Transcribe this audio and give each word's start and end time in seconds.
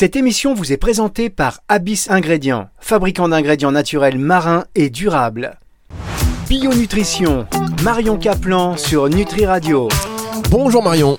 Cette 0.00 0.14
émission 0.14 0.54
vous 0.54 0.72
est 0.72 0.76
présentée 0.76 1.28
par 1.28 1.58
Abyss 1.66 2.08
Ingrédients, 2.08 2.68
fabricant 2.78 3.28
d'ingrédients 3.28 3.72
naturels 3.72 4.16
marins 4.16 4.62
et 4.76 4.90
durables. 4.90 5.58
Bio 6.48 6.72
Nutrition, 6.72 7.46
Marion 7.82 8.16
Caplan 8.16 8.76
sur 8.76 9.08
Nutri 9.08 9.44
Radio. 9.44 9.88
Bonjour 10.50 10.84
Marion. 10.84 11.18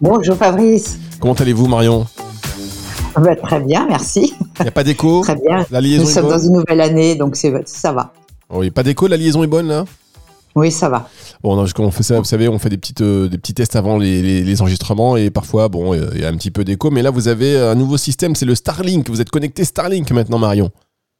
Bonjour 0.00 0.36
Fabrice. 0.36 0.98
Comment 1.20 1.34
allez-vous 1.34 1.68
Marion? 1.68 2.04
Bah, 3.14 3.36
Très 3.36 3.60
bien, 3.60 3.86
merci. 3.88 4.34
Il 4.58 4.62
n'y 4.62 4.68
a 4.70 4.72
pas 4.72 4.82
d'écho? 4.82 5.20
Très 5.22 5.36
bien. 5.36 5.64
La 5.70 5.80
liaison 5.80 6.02
Nous 6.02 6.10
est 6.10 6.12
sommes 6.12 6.24
bonne? 6.24 6.32
dans 6.36 6.44
une 6.44 6.52
nouvelle 6.54 6.80
année, 6.80 7.14
donc 7.14 7.36
c'est- 7.36 7.54
ça 7.68 7.92
va. 7.92 8.12
Oui, 8.50 8.72
pas 8.72 8.82
d'écho, 8.82 9.06
la 9.06 9.16
liaison 9.16 9.44
est 9.44 9.46
bonne 9.46 9.68
là? 9.68 9.84
Oui, 10.56 10.72
ça 10.72 10.88
va. 10.88 11.08
Bon, 11.42 11.54
non, 11.54 11.66
qu'on 11.74 11.90
fait 11.90 12.02
ça, 12.02 12.18
vous 12.18 12.24
savez, 12.24 12.48
on 12.48 12.58
fait 12.58 12.70
des, 12.70 12.78
petites, 12.78 13.02
euh, 13.02 13.28
des 13.28 13.36
petits 13.36 13.52
tests 13.52 13.76
avant 13.76 13.98
les, 13.98 14.22
les- 14.22 14.42
les 14.42 14.62
enregistrements 14.62 15.16
et 15.18 15.28
parfois, 15.30 15.68
bon, 15.68 15.94
euh, 15.94 16.10
il 16.14 16.22
y 16.22 16.24
a 16.24 16.28
un 16.28 16.36
petit 16.36 16.50
peu 16.50 16.64
d'écho. 16.64 16.90
Mais 16.90 17.02
là, 17.02 17.10
vous 17.10 17.28
avez 17.28 17.58
un 17.58 17.74
nouveau 17.74 17.98
système, 17.98 18.34
c'est 18.34 18.46
le 18.46 18.54
Starlink. 18.54 19.08
Vous 19.10 19.20
êtes 19.20 19.28
connecté 19.30 19.64
Starlink 19.64 20.10
maintenant, 20.12 20.38
Marion. 20.38 20.70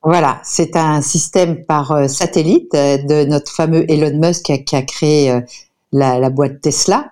Voilà, 0.02 0.40
c'est 0.42 0.74
un 0.74 1.02
système 1.02 1.64
par 1.66 1.92
euh, 1.92 2.08
satellite 2.08 2.74
euh, 2.74 2.96
de 2.96 3.24
notre 3.28 3.52
fameux 3.52 3.84
Elon 3.90 4.18
Musk 4.18 4.44
qui 4.44 4.52
a, 4.52 4.58
qui 4.58 4.74
a 4.76 4.82
créé 4.82 5.40
la, 5.92 6.18
la 6.18 6.30
boîte 6.30 6.60
Tesla. 6.62 7.10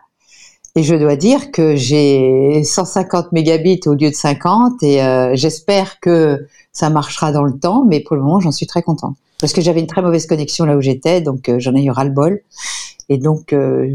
Et 0.77 0.83
je 0.83 0.95
dois 0.95 1.17
dire 1.17 1.53
que 1.53 1.77
j'ai 1.77 2.63
150 2.65 3.33
mégabits 3.33 3.81
au 3.87 3.93
lieu 3.93 4.11
de 4.11 4.15
50 4.15 4.83
et 4.83 5.03
euh, 5.03 5.33
j'espère 5.37 6.01
que 6.01 6.47
ça 6.73 6.91
marchera 6.91 7.31
dans 7.33 7.45
le 7.45 7.57
temps, 7.57 7.85
mais 7.87 8.01
pour 8.01 8.17
le 8.17 8.23
moment, 8.23 8.41
j'en 8.41 8.51
suis 8.51 8.67
très 8.67 8.83
contente. 8.83 9.15
Parce 9.41 9.53
que 9.53 9.61
j'avais 9.61 9.81
une 9.81 9.87
très 9.87 10.03
mauvaise 10.03 10.27
connexion 10.27 10.65
là 10.65 10.77
où 10.77 10.81
j'étais, 10.81 11.21
donc 11.21 11.49
euh, 11.49 11.59
j'en 11.59 11.75
ai 11.75 11.85
eu 11.85 11.91
ras-le-bol. 11.91 12.41
Et 13.09 13.19
donc, 13.19 13.53
euh, 13.53 13.91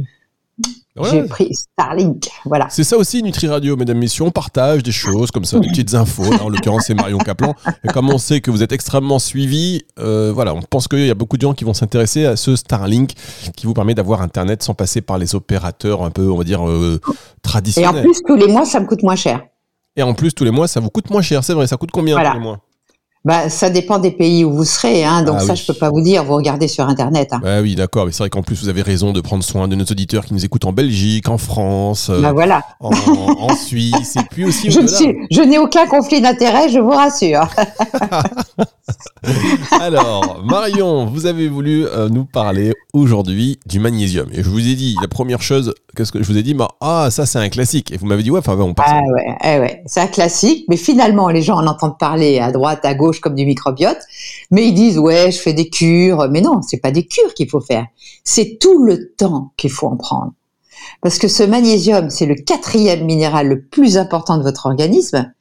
j'ai 1.10 1.24
pris 1.24 1.54
Starlink. 1.56 2.28
Voilà. 2.46 2.68
C'est 2.70 2.84
ça 2.84 2.98
aussi, 2.98 3.24
Nutri 3.24 3.48
Radio, 3.48 3.78
mesdames, 3.78 3.98
messieurs. 3.98 4.26
On 4.26 4.32
partage 4.32 4.84
des 4.84 4.92
choses 4.92 5.32
comme 5.32 5.46
ça, 5.46 5.58
des 5.60 5.70
petites 5.70 5.94
infos. 5.94 6.30
Là, 6.30 6.44
en 6.44 6.50
l'occurrence, 6.50 6.84
c'est 6.88 6.94
Marion 6.94 7.18
Caplan. 7.20 7.56
Et 7.84 7.88
comme 7.88 8.10
on 8.10 8.18
sait 8.18 8.42
que 8.42 8.52
vous 8.52 8.62
êtes 8.64 8.74
extrêmement 8.74 9.18
suivi, 9.18 9.82
euh, 9.98 10.32
voilà, 10.36 10.54
on 10.54 10.62
pense 10.62 10.88
qu'il 10.90 11.06
y 11.06 11.10
a 11.10 11.16
beaucoup 11.16 11.38
de 11.38 11.42
gens 11.42 11.54
qui 11.54 11.64
vont 11.64 11.74
s'intéresser 11.74 12.26
à 12.26 12.36
ce 12.36 12.56
Starlink 12.58 13.14
qui 13.56 13.66
vous 13.66 13.74
permet 13.74 13.96
d'avoir 13.96 14.22
Internet 14.22 14.62
sans 14.62 14.74
passer 14.74 15.02
par 15.02 15.18
les 15.18 15.36
opérateurs 15.36 16.04
un 16.04 16.12
peu, 16.12 16.30
on 16.30 16.38
va 16.38 16.44
dire, 16.44 16.68
euh, 16.68 17.00
Et 17.02 17.10
en 17.10 17.14
traditionnels. 17.42 18.04
plus, 18.04 18.22
tous 18.28 18.36
les 18.36 18.48
mois, 18.48 18.66
ça 18.66 18.80
me 18.82 18.86
coûte 18.86 19.02
moins 19.02 19.16
cher. 19.16 19.42
Et 19.96 20.04
en 20.04 20.14
plus, 20.14 20.34
tous 20.34 20.44
les 20.44 20.52
mois, 20.52 20.68
ça 20.68 20.80
vous 20.82 20.90
coûte 20.90 21.10
moins 21.10 21.22
cher. 21.22 21.44
C'est 21.44 21.54
vrai, 21.54 21.66
ça 21.66 21.78
coûte 21.78 21.92
combien 21.92 22.16
Voilà. 22.16 22.32
tous 22.32 22.38
les 22.38 22.44
mois? 22.44 22.60
Bah, 23.26 23.50
ça 23.50 23.70
dépend 23.70 24.00
des 24.00 24.12
pays 24.12 24.46
où 24.46 24.52
vous 24.54 24.64
serez, 24.64 25.04
hein, 25.04 25.24
donc 25.24 25.36
Ah 25.40 25.46
ça, 25.46 25.54
oui. 25.54 25.60
je 25.60 25.66
peux 25.68 25.78
pas 25.78 25.90
vous 25.90 26.00
dire. 26.02 26.24
Vous 26.24 26.36
regardez 26.36 26.70
sur 26.70 26.88
Internet. 26.88 27.28
Hein. 27.34 27.42
Bah 27.44 27.60
oui, 27.62 27.76
d'accord, 27.76 28.06
mais 28.06 28.14
c'est 28.14 28.24
vrai 28.24 28.30
qu'en 28.30 28.44
plus 28.44 28.62
vous 28.64 28.70
avez 28.70 28.82
raison 28.82 29.12
de 29.12 29.20
prendre 29.20 29.44
soin 29.44 29.68
de 29.68 29.76
nos 29.76 29.84
auditeurs 29.84 30.24
qui 30.24 30.34
nous 30.34 30.46
écoutent 30.46 30.64
en 30.66 30.72
Belgique, 30.72 31.28
en 31.28 31.38
France, 31.38 32.10
euh, 32.10 32.22
Bah 32.22 32.32
voilà. 32.32 32.64
en, 32.80 32.92
en 32.92 33.56
Suisse, 33.58 34.16
et 34.16 34.24
puis 34.32 34.46
aussi 34.46 34.72
Je, 34.72 34.88
suis- 34.88 35.16
je 35.32 35.42
n'ai 35.42 35.58
aucun 35.58 35.86
conflit 35.88 36.22
d'intérêt, 36.22 36.70
je 36.70 36.80
vous 36.80 36.92
rassure. 36.92 37.50
Alors, 39.80 40.42
Marion, 40.44 41.06
vous 41.06 41.26
avez 41.26 41.48
voulu 41.48 41.86
euh, 41.86 42.10
nous 42.10 42.26
parler 42.26 42.74
aujourd'hui 42.94 43.60
du 43.66 43.80
magnésium. 43.80 44.28
Et 44.34 44.44
je 44.44 44.50
vous 44.50 44.68
ai 44.68 44.76
dit, 44.76 44.96
la 45.02 45.08
première 45.08 45.42
chose, 45.42 45.74
qu'est-ce 45.96 46.12
que 46.12 46.22
je 46.24 46.28
vous 46.28 46.38
ai 46.38 46.44
dit? 46.44 46.54
Bah, 46.54 46.70
Ah, 46.82 47.10
ça 47.12 47.26
c'est 47.26 47.40
un 47.40 47.50
classique. 47.50 47.92
Et 47.92 47.98
vous 47.98 48.06
m'avez 48.06 48.24
dit, 48.24 48.32
ouais, 48.32 48.40
enfin, 48.40 48.58
on 48.60 48.74
passe. 48.74 48.88
Ah 48.90 49.02
ouais, 49.14 49.38
eh 49.44 49.60
ouais. 49.60 49.84
c'est 49.86 50.02
un 50.02 50.08
classique, 50.08 50.66
mais 50.70 50.78
finalement, 50.78 51.30
les 51.30 51.42
gens 51.42 51.58
en 51.58 51.68
entendent 51.68 51.98
parler 52.00 52.40
à 52.40 52.52
droite, 52.52 52.80
à 52.84 52.94
gauche, 52.96 53.09
comme 53.18 53.36
du 53.36 53.46
microbiote, 53.46 54.00
mais 54.52 54.68
ils 54.68 54.74
disent 54.74 55.00
ouais, 55.00 55.32
je 55.32 55.40
fais 55.40 55.54
des 55.54 55.70
cures. 55.70 56.28
Mais 56.30 56.42
non, 56.42 56.62
c'est 56.62 56.78
pas 56.78 56.92
des 56.92 57.06
cures 57.06 57.34
qu'il 57.34 57.50
faut 57.50 57.62
faire. 57.62 57.88
C'est 58.24 58.58
tout 58.60 58.84
le 58.84 59.12
temps 59.14 59.54
qu'il 59.58 59.72
faut 59.72 59.88
en 59.88 59.98
prendre. 59.98 60.34
Parce 61.02 61.18
que 61.18 61.28
ce 61.28 61.44
magnésium, 61.44 62.10
c'est 62.10 62.26
le 62.26 62.36
quatrième 62.36 63.06
minéral 63.06 63.48
le 63.48 63.62
plus 63.62 63.98
important 63.98 64.38
de 64.38 64.44
votre 64.44 64.66
organisme, 64.66 65.32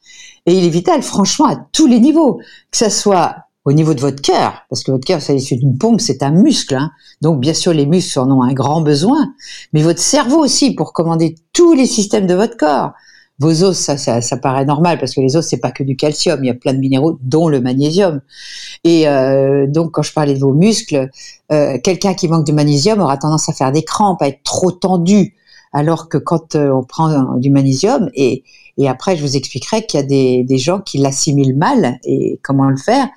et 0.47 0.55
il 0.55 0.64
est 0.64 0.70
vital, 0.70 1.02
franchement, 1.02 1.47
à 1.47 1.56
tous 1.72 1.86
les 1.86 2.00
niveaux, 2.00 2.41
que 2.70 2.78
ça 2.78 2.91
soit 2.91 3.36
au 3.64 3.72
niveau 3.72 3.92
de 3.92 4.00
votre 4.00 4.22
cœur, 4.22 4.62
parce 4.70 4.82
que 4.82 4.91
votre 4.91 5.05
cœur, 5.05 5.20
c'est 5.20 5.36
issu 5.36 5.56
d'une 5.56 5.77
pompe, 5.77 6.00
c'est 6.00 6.22
un 6.22 6.30
muscle, 6.30 6.75
hein. 6.75 6.91
donc 7.20 7.38
bien 7.38 7.53
sûr 7.53 7.75
les 7.75 7.84
muscles 7.84 8.19
en 8.19 8.30
ont 8.30 8.42
un 8.42 8.54
grand 8.54 8.81
besoin, 8.81 9.34
mais 9.75 9.82
votre 9.82 10.00
cerveau 10.00 10.38
aussi 10.38 10.75
pour 10.75 10.94
commander 10.94 11.34
tous 11.53 11.75
les 11.75 11.84
systèmes 11.84 12.26
de 12.26 12.32
votre 12.32 12.56
corps. 12.56 12.92
Vos 13.41 13.62
os, 13.62 13.76
ça, 13.76 13.97
ça, 13.97 14.21
ça 14.21 14.37
paraît 14.37 14.65
normal 14.65 14.99
parce 14.99 15.15
que 15.15 15.21
les 15.21 15.37
os, 15.37 15.47
c'est 15.47 15.59
pas 15.59 15.71
que 15.71 15.84
du 15.84 15.94
calcium, 15.94 16.43
il 16.43 16.49
y 16.49 16.50
a 16.50 16.54
plein 16.54 16.75
de 16.75 16.78
minéraux, 16.78 17.19
dont 17.22 17.49
le 17.49 17.60
magnésium. 17.60 18.21
Et 18.82 19.09
euh, 19.09 19.66
donc, 19.69 19.93
quand 19.93 20.03
je 20.03 20.12
parlais 20.12 20.34
de 20.34 20.41
vos 20.41 20.53
muscles, 20.53 21.09
euh, 21.53 21.78
quelqu'un 21.82 22.15
qui 22.15 22.27
manque 22.27 22.47
de 22.47 22.53
magnésium 22.53 23.00
aura 23.00 23.16
tendance 23.16 23.48
à 23.48 23.53
faire 23.53 23.71
des 23.71 23.84
crampes, 23.84 24.21
à 24.22 24.28
être 24.28 24.43
trop 24.43 24.72
tendu, 24.72 25.37
alors 25.72 26.09
que 26.09 26.19
quand 26.19 26.56
euh, 26.56 26.71
on 26.71 26.82
prend 26.82 27.37
du 27.37 27.50
magnésium, 27.50 28.10
et, 28.15 28.43
et 28.77 28.88
après, 28.88 29.16
je 29.16 29.22
vous 29.22 29.37
expliquerai 29.37 29.87
qu'il 29.87 30.00
y 30.00 30.03
a 30.03 30.06
des, 30.06 30.44
des 30.44 30.59
gens 30.59 30.81
qui 30.81 30.98
l'assimilent 30.98 31.56
mal 31.56 31.98
et 32.04 32.41
comment 32.43 32.69
le 32.71 32.77
faire? 32.77 33.09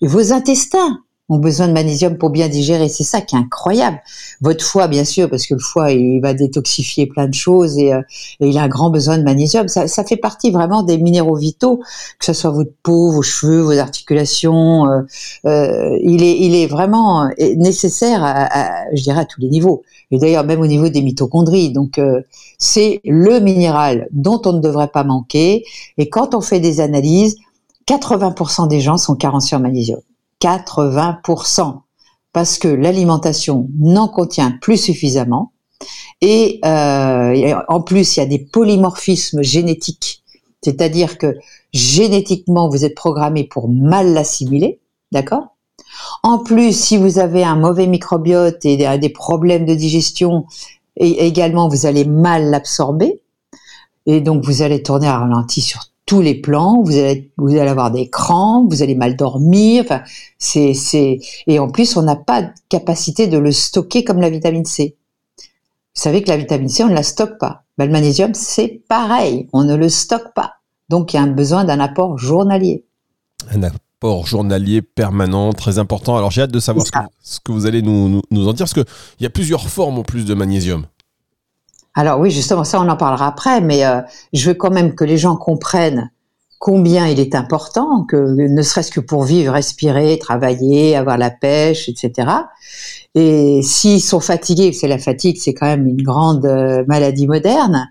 Et 0.00 0.06
vos 0.06 0.32
intestins 0.32 1.00
ont 1.28 1.38
besoin 1.38 1.68
de 1.68 1.72
magnésium 1.72 2.16
pour 2.16 2.30
bien 2.30 2.48
digérer. 2.48 2.88
C'est 2.88 3.04
ça 3.04 3.20
qui 3.20 3.36
est 3.36 3.38
incroyable. 3.38 4.00
Votre 4.40 4.64
foie, 4.64 4.88
bien 4.88 5.04
sûr, 5.04 5.28
parce 5.28 5.46
que 5.46 5.54
le 5.54 5.60
foie, 5.60 5.92
il 5.92 6.20
va 6.20 6.34
détoxifier 6.34 7.06
plein 7.06 7.28
de 7.28 7.34
choses 7.34 7.78
et, 7.78 7.92
euh, 7.92 8.00
il 8.40 8.56
a 8.58 8.62
un 8.62 8.68
grand 8.68 8.90
besoin 8.90 9.18
de 9.18 9.22
magnésium. 9.24 9.68
Ça, 9.68 9.88
ça 9.88 10.04
fait 10.04 10.16
partie 10.16 10.50
vraiment 10.50 10.82
des 10.82 10.98
minéraux 10.98 11.36
vitaux, 11.36 11.78
que 12.18 12.24
ce 12.24 12.32
soit 12.32 12.50
votre 12.50 12.72
peau, 12.82 13.10
vos 13.12 13.22
cheveux, 13.22 13.60
vos 13.62 13.78
articulations. 13.78 14.86
euh, 14.86 15.02
euh, 15.46 15.98
il, 16.02 16.22
est, 16.22 16.38
il 16.40 16.54
est 16.54 16.66
vraiment 16.66 17.24
euh, 17.26 17.30
nécessaire, 17.56 18.22
à, 18.24 18.46
à- 18.46 18.94
je 18.94 19.02
dirais, 19.02 19.20
à 19.20 19.24
tous 19.24 19.40
les 19.40 19.48
niveaux. 19.48 19.82
Et 20.10 20.18
d'ailleurs, 20.18 20.44
même 20.44 20.60
au 20.60 20.66
niveau 20.66 20.88
des 20.88 21.02
mitochondries. 21.02 21.70
Donc, 21.72 21.98
euh, 21.98 22.22
c'est 22.58 23.00
le 23.04 23.40
minéral 23.40 24.08
dont 24.12 24.40
on 24.46 24.52
ne 24.54 24.60
devrait 24.60 24.88
pas 24.88 25.04
manquer. 25.04 25.64
Et 25.98 26.08
quand 26.08 26.34
on 26.34 26.40
fait 26.40 26.60
des 26.60 26.80
analyses, 26.80 27.36
80% 27.86 28.66
des 28.66 28.80
gens 28.80 28.96
sont 28.98 29.14
carencés 29.14 29.56
en 29.56 29.60
magnésium. 29.60 30.00
80%. 30.40 31.80
Parce 32.32 32.58
que 32.58 32.68
l'alimentation 32.68 33.68
n'en 33.78 34.08
contient 34.08 34.52
plus 34.60 34.76
suffisamment. 34.76 35.52
Et, 36.20 36.60
euh, 36.64 37.30
et 37.32 37.54
en 37.68 37.80
plus, 37.80 38.16
il 38.16 38.20
y 38.20 38.22
a 38.22 38.26
des 38.26 38.38
polymorphismes 38.38 39.42
génétiques. 39.42 40.22
C'est-à-dire 40.62 41.18
que 41.18 41.36
génétiquement, 41.72 42.68
vous 42.68 42.84
êtes 42.84 42.94
programmé 42.94 43.44
pour 43.44 43.68
mal 43.68 44.12
l'assimiler. 44.12 44.80
D'accord? 45.12 45.56
En 46.22 46.38
plus, 46.38 46.78
si 46.78 46.96
vous 46.96 47.18
avez 47.18 47.44
un 47.44 47.56
mauvais 47.56 47.86
microbiote 47.86 48.64
et 48.64 48.76
des, 48.76 49.08
problèmes 49.08 49.64
de 49.64 49.74
digestion, 49.74 50.46
également, 50.96 51.68
vous 51.68 51.86
allez 51.86 52.04
mal 52.04 52.50
l'absorber. 52.50 53.20
Et 54.06 54.20
donc, 54.20 54.44
vous 54.44 54.62
allez 54.62 54.82
tourner 54.82 55.06
à 55.06 55.18
ralenti 55.18 55.60
sur 55.60 55.80
tous 56.08 56.22
les 56.22 56.34
plans. 56.34 56.82
Vous 56.82 56.96
allez, 56.96 57.30
vous 57.36 57.50
allez 57.50 57.68
avoir 57.68 57.92
des 57.92 58.08
crampes, 58.08 58.72
vous 58.72 58.82
allez 58.82 58.96
mal 58.96 59.14
dormir. 59.14 59.84
Enfin, 59.84 60.02
c'est, 60.38 60.74
c'est, 60.74 61.20
et 61.46 61.58
en 61.58 61.68
plus, 61.70 61.96
on 61.96 62.02
n'a 62.02 62.16
pas 62.16 62.42
de 62.42 62.50
capacité 62.68 63.28
de 63.28 63.38
le 63.38 63.52
stocker 63.52 64.02
comme 64.02 64.20
la 64.20 64.30
vitamine 64.30 64.64
C. 64.64 64.96
Vous 65.38 66.02
savez 66.02 66.22
que 66.22 66.28
la 66.28 66.38
vitamine 66.38 66.68
C, 66.68 66.82
on 66.82 66.88
ne 66.88 66.94
la 66.94 67.02
stocke 67.02 67.38
pas. 67.38 67.64
Ben, 67.76 67.84
le 67.84 67.92
magnésium, 67.92 68.32
c'est 68.34 68.82
pareil. 68.88 69.48
On 69.52 69.64
ne 69.64 69.76
le 69.76 69.88
stocke 69.88 70.32
pas. 70.34 70.54
Donc, 70.88 71.12
il 71.12 71.16
y 71.16 71.18
a 71.18 71.22
un 71.22 71.28
besoin 71.28 71.64
d'un 71.64 71.78
apport 71.78 72.16
journalier. 72.16 72.86
Un 73.52 73.62
apport 73.62 74.26
journalier 74.26 74.80
permanent, 74.80 75.52
très 75.52 75.78
important. 75.78 76.16
Alors, 76.16 76.30
j'ai 76.30 76.42
hâte 76.42 76.50
de 76.50 76.60
savoir 76.60 76.86
ce 76.86 76.90
que, 76.90 76.98
ça. 76.98 77.08
ce 77.20 77.38
que 77.40 77.52
vous 77.52 77.66
allez 77.66 77.82
nous, 77.82 78.08
nous, 78.08 78.22
nous 78.30 78.48
en 78.48 78.54
dire, 78.54 78.64
parce 78.64 78.72
qu'il 78.72 78.84
y 79.20 79.26
a 79.26 79.30
plusieurs 79.30 79.68
formes 79.68 79.98
en 79.98 80.04
plus 80.04 80.24
de 80.24 80.32
magnésium. 80.32 80.86
Alors 81.98 82.20
oui, 82.20 82.30
justement, 82.30 82.62
ça 82.62 82.80
on 82.80 82.88
en 82.88 82.96
parlera 82.96 83.26
après, 83.26 83.60
mais 83.60 83.84
euh, 83.84 84.00
je 84.32 84.50
veux 84.50 84.54
quand 84.54 84.70
même 84.70 84.94
que 84.94 85.02
les 85.02 85.18
gens 85.18 85.34
comprennent 85.34 86.12
combien 86.60 87.08
il 87.08 87.18
est 87.18 87.34
important, 87.34 88.04
que 88.04 88.14
ne 88.14 88.62
serait-ce 88.62 88.92
que 88.92 89.00
pour 89.00 89.24
vivre, 89.24 89.52
respirer, 89.52 90.16
travailler, 90.20 90.94
avoir 90.94 91.18
la 91.18 91.30
pêche, 91.30 91.88
etc. 91.88 92.30
Et 93.16 93.62
s'ils 93.64 94.00
sont 94.00 94.20
fatigués, 94.20 94.70
que 94.70 94.86
la 94.86 94.98
fatigue 94.98 95.38
c'est 95.40 95.54
quand 95.54 95.66
même 95.66 95.88
une 95.88 96.00
grande 96.00 96.46
euh, 96.46 96.84
maladie 96.86 97.26
moderne, 97.26 97.88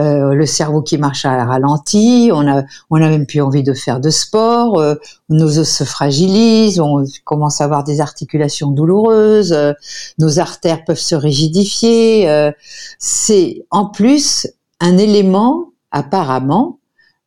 euh, 0.00 0.34
le 0.34 0.46
cerveau 0.46 0.80
qui 0.80 0.96
marche 0.96 1.26
à 1.26 1.44
ralenti, 1.44 2.30
on 2.32 2.48
a, 2.48 2.62
on 2.88 3.02
a 3.02 3.08
même 3.10 3.26
plus 3.26 3.42
envie 3.42 3.62
de 3.62 3.74
faire 3.74 4.00
de 4.00 4.08
sport, 4.08 4.78
euh, 4.78 4.94
nos 5.28 5.58
os 5.58 5.68
se 5.68 5.84
fragilisent, 5.84 6.80
on 6.80 7.04
commence 7.24 7.60
à 7.60 7.64
avoir 7.64 7.84
des 7.84 8.00
articulations 8.00 8.70
douloureuses, 8.70 9.52
euh, 9.52 9.74
nos 10.18 10.38
artères 10.38 10.84
peuvent 10.84 10.98
se 10.98 11.14
rigidifier. 11.14 12.50
c'est 12.98 13.62
en 13.70 13.86
plus 13.86 14.48
un 14.80 14.96
élément, 14.96 15.72
apparemment, 15.90 16.78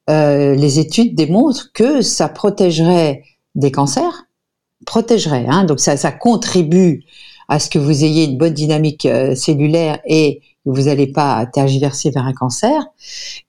les 0.07 0.79
études 0.79 1.15
démontrent 1.15 1.71
que 1.73 2.01
ça 2.01 2.27
protégerait 2.27 3.23
des 3.55 3.71
cancers, 3.71 4.25
protégerait, 4.85 5.45
hein, 5.47 5.63
donc 5.63 5.79
ça, 5.79 5.95
ça 5.95 6.11
contribue 6.11 7.03
à 7.47 7.59
ce 7.59 7.69
que 7.69 7.79
vous 7.79 8.03
ayez 8.03 8.25
une 8.25 8.37
bonne 8.37 8.53
dynamique 8.53 9.07
cellulaire 9.35 9.99
et 10.05 10.41
vous 10.65 10.83
n'allez 10.83 11.07
pas 11.07 11.45
tergiverser 11.45 12.09
vers 12.11 12.25
un 12.25 12.33
cancer, 12.33 12.85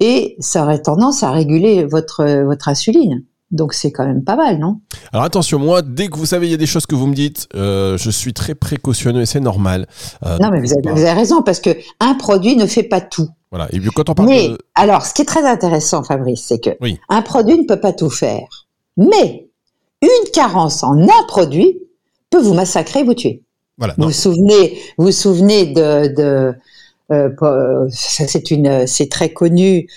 et 0.01 0.37
ça 0.41 0.65
aurait 0.65 0.83
tendance 0.83 1.23
à 1.23 1.31
réguler 1.31 1.85
votre, 1.85 2.25
votre 2.45 2.69
insuline. 2.69 3.23
Donc 3.51 3.73
c'est 3.73 3.93
quand 3.93 4.05
même 4.05 4.25
pas 4.25 4.35
mal, 4.35 4.59
non? 4.59 4.81
Alors 5.13 5.25
attention, 5.25 5.61
moi, 5.61 5.81
dès 5.83 6.09
que 6.09 6.17
vous 6.17 6.27
savez, 6.27 6.49
il 6.49 6.51
y 6.51 6.55
a 6.55 6.59
des 6.59 6.67
choses 6.67 6.87
que 6.87 6.97
vous 6.97 7.07
me 7.07 7.15
dites, 7.15 7.47
euh, 7.55 7.97
je 7.97 8.11
suis 8.11 8.33
très 8.33 8.57
précautionneux 8.57 9.21
et 9.21 9.27
c'est 9.27 9.39
normal. 9.39 9.87
Euh, 10.27 10.39
Non, 10.41 10.51
mais 10.51 10.61
vous 10.61 10.73
avez, 10.73 10.83
bah, 10.83 10.93
vous 10.93 11.03
avez 11.03 11.13
raison, 11.13 11.43
parce 11.43 11.61
que 11.61 11.71
un 12.01 12.15
produit 12.15 12.57
ne 12.57 12.67
fait 12.67 12.83
pas 12.83 13.01
tout. 13.01 13.29
Voilà. 13.53 13.69
Et 13.73 13.79
puis 13.79 13.91
quand 13.91 14.11
on 14.11 14.15
parle 14.15 14.29
Mais 14.29 14.49
de... 14.49 14.59
alors, 14.75 15.07
ce 15.07 15.15
qui 15.15 15.23
est 15.23 15.27
très 15.27 15.47
intéressant, 15.47 16.03
Fabrice, 16.03 16.43
c'est 16.45 16.59
que 16.59 16.71
Oui. 16.81 16.99
un 17.09 17.23
produit 17.23 17.57
ne 17.57 17.65
peut 17.65 17.79
pas 17.79 17.93
tout 17.93 18.11
faire. 18.11 18.67
Mais 18.97 19.47
une 20.03 20.31
carence 20.33 20.83
en 20.83 20.99
un 21.01 21.25
produit 21.29 21.79
peut 22.31 22.41
vous 22.41 22.55
massacrer, 22.55 23.05
vous 23.05 23.15
tuer. 23.15 23.43
Voilà. 23.79 23.95
Vous 23.99 24.05
vous 24.05 24.13
souvenez, 24.13 24.79
vous 24.99 25.13
souvenez 25.13 25.67
de, 25.67 26.55
c'est 27.91 28.51
une, 28.51 28.87
c'est 28.87 29.09
très 29.11 29.33
connu. 29.33 29.89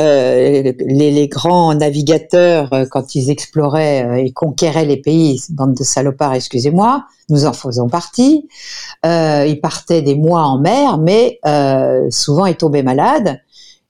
euh, 0.00 0.72
les, 0.78 1.28
grands 1.28 1.74
navigateurs, 1.74 2.72
euh, 2.72 2.84
quand 2.90 3.14
ils 3.14 3.30
exploraient 3.30 4.04
euh, 4.04 4.24
et 4.24 4.32
conquéraient 4.32 4.84
les 4.84 4.98
pays, 4.98 5.40
bande 5.50 5.74
de 5.74 5.82
salopards, 5.84 6.34
excusez-moi, 6.34 7.06
nous 7.30 7.46
en 7.46 7.52
faisons 7.52 7.88
partie. 7.88 8.48
Euh, 9.06 9.46
ils 9.48 9.60
partaient 9.60 10.02
des 10.02 10.14
mois 10.14 10.42
en 10.42 10.58
mer, 10.58 10.98
mais 10.98 11.38
euh, 11.46 12.06
souvent 12.10 12.46
ils 12.46 12.56
tombaient 12.56 12.82
malades. 12.82 13.40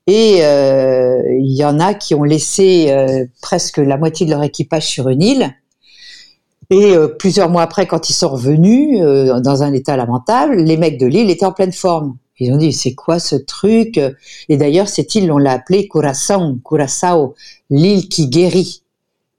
Et 0.07 0.45
euh, 0.45 1.21
il 1.41 1.57
y 1.57 1.65
en 1.65 1.81
a 1.81 1.93
qui 1.95 2.15
ont 2.15 2.23
laissé 2.23 2.87
euh, 2.91 3.25
presque 3.43 3.79
la 3.79 3.97
moitié 3.97 4.25
de 4.27 4.31
leur 4.31 4.45
équipage 4.45 4.87
sur 4.87 5.09
une 5.09 5.23
île. 5.23 5.55
Et 6.71 6.95
euh, 6.97 7.09
plusieurs 7.09 7.49
mois 7.51 7.63
après, 7.63 7.87
quand 7.87 8.09
ils 8.11 8.13
sont 8.13 8.29
revenus 8.29 9.01
euh, 9.03 9.41
dans 9.41 9.65
un 9.65 9.73
état 9.73 9.97
lamentable, 9.97 10.57
les 10.57 10.77
mecs 10.77 10.99
de 11.01 11.07
l'île 11.07 11.31
étaient 11.31 11.47
en 11.47 11.53
pleine 11.53 11.73
forme. 11.73 12.17
Ils 12.39 12.53
ont 12.53 12.57
dit 12.57 12.73
c'est 12.73 12.95
quoi 12.95 13.19
ce 13.19 13.37
truc? 13.37 14.01
Et 14.49 14.57
d'ailleurs 14.57 14.89
cette 14.89 15.15
île 15.15 15.33
on 15.33 15.39
l'a 15.39 15.53
appelée 15.53 15.89
Curaçao, 15.89 16.57
Curaçao, 16.65 17.35
l'île 17.71 18.09
qui 18.09 18.29
guérit, 18.29 18.83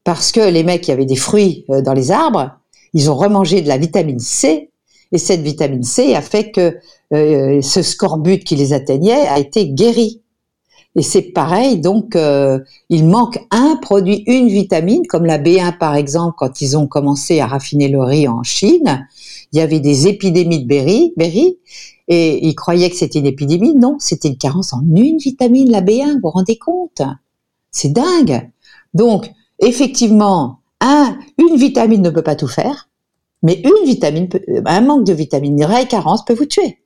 parce 0.03 0.31
que 0.31 0.39
les 0.39 0.63
mecs 0.63 0.87
il 0.87 0.91
y 0.91 0.93
avait 0.93 1.05
des 1.05 1.15
fruits 1.15 1.65
euh, 1.69 1.81
dans 1.81 1.93
les 1.93 2.11
arbres, 2.11 2.51
ils 2.93 3.11
ont 3.11 3.15
remangé 3.15 3.61
de 3.61 3.67
la 3.67 3.77
vitamine 3.77 4.19
C. 4.19 4.71
Et 5.11 5.17
cette 5.17 5.41
vitamine 5.41 5.83
C 5.83 6.15
a 6.15 6.21
fait 6.21 6.51
que 6.51 6.77
euh, 7.13 7.61
ce 7.61 7.81
scorbut 7.81 8.39
qui 8.39 8.55
les 8.55 8.73
atteignait 8.73 9.27
a 9.27 9.39
été 9.39 9.69
guéri. 9.69 10.21
Et 10.97 11.03
c'est 11.03 11.21
pareil, 11.21 11.79
donc 11.79 12.15
euh, 12.15 12.59
il 12.89 13.05
manque 13.05 13.39
un 13.51 13.77
produit, 13.79 14.23
une 14.25 14.47
vitamine, 14.47 15.05
comme 15.05 15.25
la 15.25 15.37
B1 15.37 15.77
par 15.77 15.95
exemple, 15.95 16.33
quand 16.37 16.59
ils 16.59 16.75
ont 16.75 16.87
commencé 16.87 17.39
à 17.39 17.45
raffiner 17.45 17.87
le 17.87 18.01
riz 18.01 18.27
en 18.27 18.41
Chine, 18.41 19.07
il 19.53 19.59
y 19.59 19.61
avait 19.61 19.79
des 19.79 20.07
épidémies 20.07 20.63
de 20.63 20.67
berry, 20.67 21.13
berry 21.15 21.57
et 22.07 22.47
ils 22.47 22.55
croyaient 22.55 22.89
que 22.89 22.95
c'était 22.95 23.19
une 23.19 23.25
épidémie. 23.25 23.75
Non, 23.75 23.97
c'était 23.99 24.29
une 24.29 24.37
carence 24.37 24.73
en 24.73 24.81
une 24.81 25.17
vitamine, 25.17 25.71
la 25.71 25.81
B1, 25.81 26.13
vous 26.13 26.19
vous 26.23 26.29
rendez 26.29 26.57
compte? 26.57 27.01
C'est 27.71 27.91
dingue. 27.91 28.49
Donc, 28.93 29.29
effectivement, 29.59 30.59
un, 30.81 31.17
une 31.37 31.57
vitamine 31.57 32.01
ne 32.01 32.09
peut 32.09 32.23
pas 32.23 32.35
tout 32.35 32.47
faire, 32.47 32.89
mais 33.43 33.61
une 33.63 33.85
vitamine, 33.85 34.29
un 34.65 34.81
manque 34.81 35.05
de 35.05 35.13
vitamine, 35.13 35.59
une 35.59 35.65
vraie 35.65 35.87
carence 35.87 36.25
peut 36.25 36.33
vous 36.33 36.45
tuer. 36.45 36.79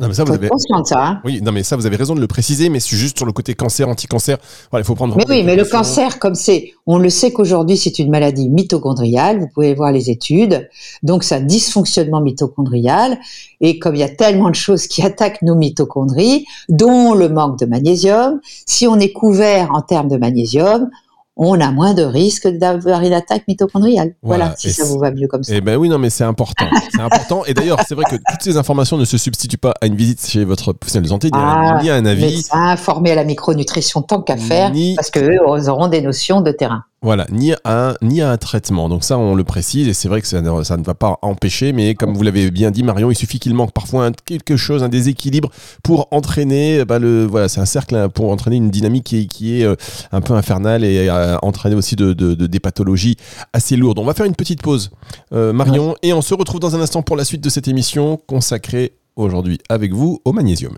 Non, 0.00 0.08
mais 0.08 0.14
ça, 0.14 0.24
vous 0.24 0.32
avez... 0.32 0.48
de 0.48 0.84
ça. 0.84 1.06
hein. 1.06 1.20
Oui, 1.24 1.40
non, 1.42 1.52
mais 1.52 1.62
ça, 1.62 1.76
vous 1.76 1.84
avez 1.84 1.96
raison 1.96 2.14
de 2.14 2.20
le 2.20 2.26
préciser, 2.26 2.70
mais 2.70 2.80
c'est 2.80 2.96
juste 2.96 3.18
sur 3.18 3.26
le 3.26 3.32
côté 3.32 3.54
cancer, 3.54 3.88
anti-cancer. 3.88 4.38
Voilà, 4.70 4.82
il 4.82 4.86
faut 4.86 4.94
prendre. 4.94 5.16
Mais 5.16 5.24
oui, 5.28 5.42
mais 5.42 5.54
le 5.54 5.64
cancer, 5.66 6.18
comme 6.18 6.34
c'est, 6.34 6.72
on 6.86 6.98
le 6.98 7.10
sait 7.10 7.32
qu'aujourd'hui 7.32 7.76
c'est 7.76 7.98
une 7.98 8.10
maladie 8.10 8.48
mitochondriale, 8.48 9.38
vous 9.38 9.48
pouvez 9.52 9.74
voir 9.74 9.92
les 9.92 10.08
études, 10.10 10.68
donc 11.02 11.24
c'est 11.24 11.34
un 11.36 11.40
dysfonctionnement 11.40 12.20
mitochondrial, 12.20 13.18
et 13.60 13.78
comme 13.78 13.94
il 13.94 14.00
y 14.00 14.04
a 14.04 14.08
tellement 14.08 14.48
de 14.48 14.54
choses 14.54 14.86
qui 14.86 15.02
attaquent 15.02 15.42
nos 15.42 15.54
mitochondries, 15.54 16.46
dont 16.68 17.14
le 17.14 17.28
manque 17.28 17.58
de 17.58 17.66
magnésium, 17.66 18.40
si 18.66 18.86
on 18.86 18.98
est 18.98 19.12
couvert 19.12 19.70
en 19.72 19.82
termes 19.82 20.08
de 20.08 20.16
magnésium, 20.16 20.88
on 21.50 21.60
a 21.60 21.70
moins 21.70 21.94
de 21.94 22.02
risques 22.02 22.46
d'avoir 22.48 23.02
une 23.02 23.12
attaque 23.12 23.42
mitochondriale. 23.48 24.14
Voilà, 24.22 24.44
Voilà, 24.44 24.56
si 24.58 24.72
ça 24.72 24.84
vous 24.84 24.98
va 24.98 25.10
mieux 25.10 25.26
comme 25.28 25.42
ça. 25.42 25.52
Eh 25.54 25.60
ben 25.60 25.76
oui, 25.76 25.88
non, 25.88 25.98
mais 25.98 26.10
c'est 26.10 26.24
important. 26.24 26.66
C'est 26.92 27.00
important. 27.00 27.44
Et 27.46 27.54
d'ailleurs, 27.54 27.78
c'est 27.86 27.94
vrai 27.94 28.04
que 28.04 28.16
toutes 28.16 28.42
ces 28.42 28.56
informations 28.56 28.96
ne 28.96 29.04
se 29.04 29.18
substituent 29.18 29.58
pas 29.58 29.74
à 29.80 29.86
une 29.86 29.96
visite 29.96 30.24
chez 30.26 30.44
votre 30.44 30.72
professionnel 30.72 31.04
de 31.04 31.08
santé, 31.08 31.28
ni 31.32 31.38
à- 31.38 31.78
Ah, 31.80 31.94
un 31.94 32.06
avis. 32.06 32.44
Formé 32.76 33.12
à 33.12 33.14
la 33.14 33.24
micronutrition 33.24 34.02
tant 34.02 34.22
qu'à 34.22 34.36
faire, 34.36 34.70
Ni- 34.70 34.94
parce 34.94 35.10
qu'eux 35.10 35.38
auront 35.68 35.88
des 35.88 36.00
notions 36.00 36.40
de 36.40 36.50
terrain. 36.52 36.84
Voilà, 37.04 37.26
ni 37.32 37.52
à, 37.64 37.90
un, 37.90 37.94
ni 38.00 38.20
à 38.20 38.30
un 38.30 38.36
traitement. 38.36 38.88
Donc 38.88 39.02
ça, 39.02 39.18
on 39.18 39.34
le 39.34 39.42
précise, 39.42 39.88
et 39.88 39.92
c'est 39.92 40.06
vrai 40.08 40.20
que 40.20 40.28
ça 40.28 40.40
ne, 40.40 40.62
ça 40.62 40.76
ne 40.76 40.84
va 40.84 40.94
pas 40.94 41.18
empêcher, 41.22 41.72
mais 41.72 41.96
comme 41.96 42.14
vous 42.14 42.22
l'avez 42.22 42.50
bien 42.52 42.70
dit, 42.70 42.84
Marion, 42.84 43.10
il 43.10 43.16
suffit 43.16 43.40
qu'il 43.40 43.54
manque 43.54 43.72
parfois 43.72 44.06
un- 44.06 44.12
quelque 44.12 44.56
chose, 44.56 44.84
un 44.84 44.88
déséquilibre 44.88 45.50
pour 45.82 46.06
entraîner, 46.12 46.84
bah, 46.84 47.00
le, 47.00 47.24
voilà, 47.26 47.48
c'est 47.48 47.60
un 47.60 47.66
cercle 47.66 47.96
hein, 47.96 48.08
pour 48.08 48.30
entraîner 48.30 48.56
une 48.56 48.70
dynamique 48.70 49.02
qui 49.04 49.18
est, 49.22 49.26
qui 49.26 49.60
est 49.60 49.64
euh, 49.64 49.74
un 50.12 50.20
peu 50.20 50.34
infernale 50.34 50.84
et 50.84 51.08
euh, 51.08 51.36
entraîner 51.42 51.74
aussi 51.74 51.96
de, 51.96 52.12
de- 52.12 52.34
de- 52.34 52.46
des 52.46 52.60
pathologies 52.60 53.16
assez 53.52 53.74
lourdes. 53.76 53.98
On 53.98 54.04
va 54.04 54.14
faire 54.14 54.26
une 54.26 54.36
petite 54.36 54.62
pause, 54.62 54.92
euh, 55.32 55.52
Marion, 55.52 55.96
et 56.02 56.12
on 56.12 56.22
se 56.22 56.34
retrouve 56.34 56.60
dans 56.60 56.76
un 56.76 56.80
instant 56.80 57.02
pour 57.02 57.16
la 57.16 57.24
suite 57.24 57.40
de 57.42 57.48
cette 57.50 57.66
émission 57.66 58.16
consacrée 58.28 58.92
aujourd'hui 59.16 59.58
avec 59.68 59.92
vous 59.92 60.20
au 60.24 60.32
magnésium. 60.32 60.76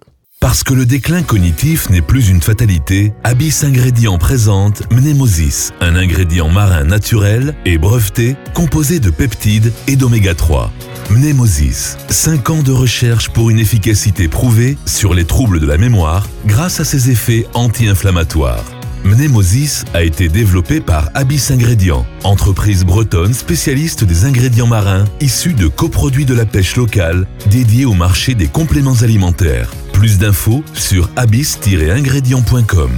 Parce 0.54 0.62
que 0.62 0.74
le 0.74 0.84
déclin 0.84 1.22
cognitif 1.22 1.88
n'est 1.88 2.02
plus 2.02 2.28
une 2.28 2.42
fatalité, 2.42 3.14
Abyss 3.24 3.64
Ingrédients 3.64 4.18
présente 4.18 4.82
Mnemosis, 4.92 5.72
un 5.80 5.96
ingrédient 5.96 6.50
marin 6.50 6.84
naturel 6.84 7.54
et 7.64 7.78
breveté 7.78 8.36
composé 8.52 9.00
de 9.00 9.08
peptides 9.08 9.72
et 9.88 9.96
d'oméga 9.96 10.34
3. 10.34 10.70
Mnemosis, 11.10 11.96
5 12.08 12.50
ans 12.50 12.62
de 12.62 12.72
recherche 12.72 13.30
pour 13.30 13.48
une 13.48 13.58
efficacité 13.58 14.28
prouvée 14.28 14.76
sur 14.84 15.14
les 15.14 15.24
troubles 15.24 15.60
de 15.60 15.66
la 15.66 15.78
mémoire 15.78 16.28
grâce 16.46 16.78
à 16.78 16.84
ses 16.84 17.10
effets 17.10 17.46
anti-inflammatoires. 17.54 18.64
Mnemosis 19.04 19.84
a 19.94 20.02
été 20.02 20.28
développé 20.28 20.80
par 20.80 21.10
Abyss 21.14 21.50
Ingrédients, 21.50 22.06
entreprise 22.22 22.84
bretonne 22.84 23.34
spécialiste 23.34 24.04
des 24.04 24.24
ingrédients 24.24 24.66
marins 24.66 25.04
issus 25.20 25.54
de 25.54 25.68
coproduits 25.68 26.26
de 26.26 26.34
la 26.34 26.46
pêche 26.46 26.76
locale 26.76 27.26
dédiés 27.50 27.86
au 27.86 27.94
marché 27.94 28.34
des 28.34 28.46
compléments 28.46 29.02
alimentaires. 29.02 29.70
Plus 30.04 30.18
d'infos 30.18 30.60
sur 30.74 31.08
abyss-ingrédients.com. 31.16 32.90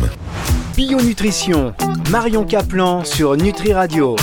Bio-nutrition, 0.75 1.73
Marion 2.11 2.43
Caplan 2.45 3.05
sur 3.05 3.37
Nutri 3.37 3.73
Radio. 3.73 4.17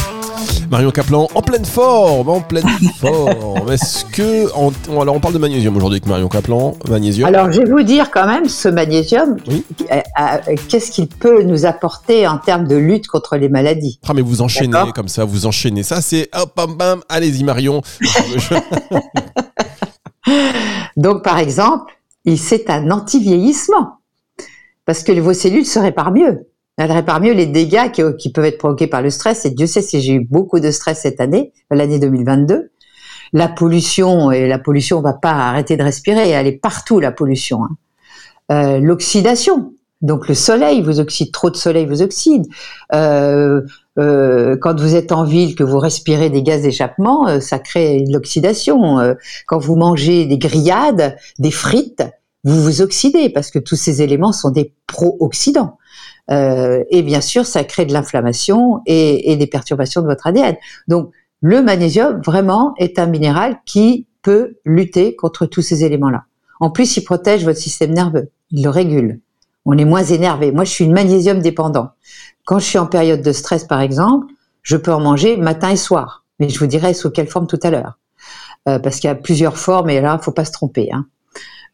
Marion 0.69 0.91
Caplan 0.91 1.30
en 1.33 1.41
pleine 1.41 1.63
forme, 1.63 2.27
en 2.27 2.41
pleine 2.41 2.68
forme. 3.00 3.71
Est-ce 3.71 4.03
que 4.03 4.50
on, 4.57 4.74
alors 5.01 5.15
on 5.15 5.21
parle 5.21 5.33
de 5.33 5.39
magnésium 5.39 5.77
aujourd'hui 5.77 6.00
avec 6.00 6.07
Marion 6.07 6.27
Caplan, 6.27 6.75
magnésium. 6.89 7.25
Alors, 7.25 7.50
je 7.53 7.62
vais 7.62 7.71
vous 7.71 7.83
dire 7.83 8.12
quand 8.12 8.27
même, 8.27 8.50
ce 8.50 8.68
magnésium, 8.68 9.38
Oui. 9.47 9.63
euh, 9.89 10.01
euh, 10.19 10.56
qu'est-ce 10.68 10.91
qu'il 10.91 11.07
peut 11.07 11.41
nous 11.44 11.65
apporter 11.65 12.27
en 12.27 12.38
termes 12.38 12.68
de 12.68 12.75
lutte 12.75 13.07
contre 13.07 13.38
les 13.38 13.47
maladies? 13.47 13.97
Ah 14.06 14.12
mais 14.13 14.21
vous 14.21 14.41
enchaînez 14.41 14.91
comme 14.94 15.07
ça, 15.07 15.24
vous 15.24 15.45
enchaînez. 15.45 15.83
Ça 15.83 16.01
c'est 16.01 16.27
hop 16.35 16.51
bam 16.57 16.75
bam, 16.75 17.01
allez-y 17.07 17.45
Marion. 17.45 17.81
Donc, 20.97 21.24
par 21.24 21.39
exemple, 21.39 21.94
il- 22.25 22.38
c'est 22.40 22.70
un 22.70 22.92
anti-vieillissement, 22.92 23.98
parce 24.86 25.04
que 25.04 25.12
vos 25.20 25.34
cellules 25.34 25.66
se 25.66 25.80
réparent 25.80 26.12
mieux. 26.12 26.48
Elles 26.78 26.92
réparent 26.92 27.22
mieux 27.22 27.34
les 27.34 27.46
dégâts 27.46 27.92
qui, 27.92 28.02
qui 28.18 28.31
peuvent 28.31 28.46
être 28.46 28.58
provoqués 28.58 28.88
par 28.88 29.02
le 29.04 29.10
stress. 29.12 29.46
Et 29.46 29.52
Dieu 29.52 29.68
sait 29.68 29.81
si 29.84 30.02
j'ai 30.02 30.14
eu 30.14 30.20
beaucoup 30.25 30.59
de 30.59 30.71
stress 30.71 31.02
cette 31.02 31.21
année, 31.21 31.54
l'année 31.69 32.00
2022. 32.00 32.71
La 33.31 33.47
pollution, 33.47 34.31
et 34.31 34.47
la 34.47 34.59
pollution, 34.59 34.97
on 34.97 35.02
va 35.02 35.14
pas 35.14 35.31
arrêter 35.31 35.78
de 35.78 35.83
respirer, 35.83 36.30
elle 36.30 36.47
est 36.47 36.52
partout, 36.59 37.00
la 37.00 37.12
pollution. 37.12 37.64
hein. 37.64 37.69
Euh, 38.52 38.80
L'oxydation, 38.80 39.74
donc 40.02 40.28
le 40.28 40.33
soleil 40.36 40.81
vous 40.81 41.00
oxyde, 41.00 41.31
trop 41.31 41.50
de 41.50 41.56
soleil 41.56 41.86
vous 41.86 42.02
oxyde. 42.02 42.45
Euh, 42.94 43.62
euh, 44.00 44.57
quand 44.59 44.80
vous 44.80 44.95
êtes 44.95 45.12
en 45.12 45.24
ville, 45.24 45.56
que 45.56 45.64
vous 45.64 45.80
respirez 45.80 46.30
des 46.30 46.44
gaz 46.44 46.62
d'échappement, 46.64 47.28
euh, 47.28 47.40
ça 47.40 47.57
crée 47.59 48.02
de 48.02 48.12
l'oxydation. 48.12 49.00
Euh, 49.00 49.14
quand 49.47 49.59
vous 49.59 49.76
mangez 49.76 50.26
des 50.26 50.38
grillades, 50.38 51.16
des 51.40 51.52
frites, 51.52 52.04
vous 52.44 52.62
vous 52.62 52.81
oxydez 52.81 53.30
parce 53.30 53.52
que 53.52 53.59
tous 53.59 53.76
ces 53.76 54.02
éléments 54.02 54.33
sont 54.33 54.50
des 54.50 54.73
pro-oxydants. 54.88 55.78
Euh, 56.31 56.83
et 56.90 57.02
bien 57.02 57.21
sûr, 57.21 57.45
ça 57.45 57.64
crée 57.64 57.85
de 57.85 57.94
l'inflammation 57.94 58.81
et, 58.85 59.35
des 59.35 59.47
perturbations 59.47 60.02
de 60.02 60.07
votre 60.07 60.28
ADN. 60.28 60.56
Donc, 60.88 61.12
le 61.42 61.62
magnésium, 61.62 62.21
vraiment, 62.21 62.73
est 62.78 63.00
un 63.00 63.06
minéral 63.06 63.59
qui 63.66 64.07
peut 64.21 64.57
lutter 64.66 65.16
contre 65.16 65.45
tous 65.45 65.62
ces 65.62 65.83
éléments-là. 65.83 66.26
En 66.59 66.69
plus, 66.69 66.95
il 66.95 67.04
protège 67.04 67.44
votre 67.44 67.59
système 67.59 67.92
nerveux. 67.92 68.30
Il 68.52 68.64
le 68.64 68.69
régule. 68.69 69.19
On 69.66 69.78
est 69.78 69.85
moins 69.85 70.04
énervé. 70.04 70.52
Moi, 70.52 70.64
je 70.64 70.71
suis 70.71 70.85
une 70.85 70.94
magnésium 70.94 71.40
dépendant. 71.40 71.90
Quand 72.45 72.59
je 72.59 72.66
suis 72.66 72.78
en 72.78 72.88
période 72.88 73.21
de 73.21 73.31
stress, 73.31 73.66
par 73.66 73.81
exemple, 73.81 74.28
je 74.62 74.78
peux 74.78 74.94
en 74.94 75.02
manger 75.02 75.35
matin 75.38 75.69
et 75.69 75.76
soir. 75.76 76.23
Mais 76.40 76.50
je 76.50 76.59
vous 76.59 76.68
dirai 76.68 76.94
sous 76.94 77.12
quelle 77.12 77.28
forme 77.28 77.47
tout 77.47 77.59
à 77.64 77.69
l'heure. 77.69 78.00
Euh, 78.69 78.80
parce 78.80 79.00
qu'il 79.00 79.09
y 79.09 79.12
a 79.12 79.16
plusieurs 79.16 79.57
formes 79.57 79.90
et 79.90 80.00
là, 80.00 80.18
faut 80.19 80.31
pas 80.31 80.45
se 80.45 80.52
tromper. 80.52 80.90
Hein. 80.94 81.06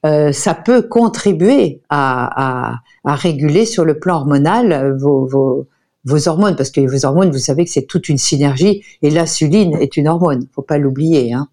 Euh, 0.06 0.32
ça 0.32 0.54
peut 0.54 0.82
contribuer 0.82 1.82
à, 1.90 2.72
à, 2.72 2.76
à, 3.04 3.16
réguler 3.16 3.66
sur 3.66 3.84
le 3.84 4.00
plan 4.00 4.16
hormonal 4.16 4.98
vos, 4.98 5.26
vos, 5.26 5.68
vos, 6.06 6.28
hormones, 6.28 6.56
parce 6.56 6.72
que 6.72 6.80
vos 6.82 7.06
hormones, 7.06 7.32
vous 7.32 7.38
savez 7.38 7.66
que 7.66 7.72
c'est 7.72 7.86
toute 7.86 8.08
une 8.08 8.18
synergie, 8.18 8.84
et 9.02 9.10
l'insuline 9.10 9.76
est 9.76 9.98
une 9.98 10.08
hormone, 10.08 10.48
faut 10.54 10.62
pas 10.62 10.78
l'oublier. 10.78 11.34
Hein. 11.34 11.50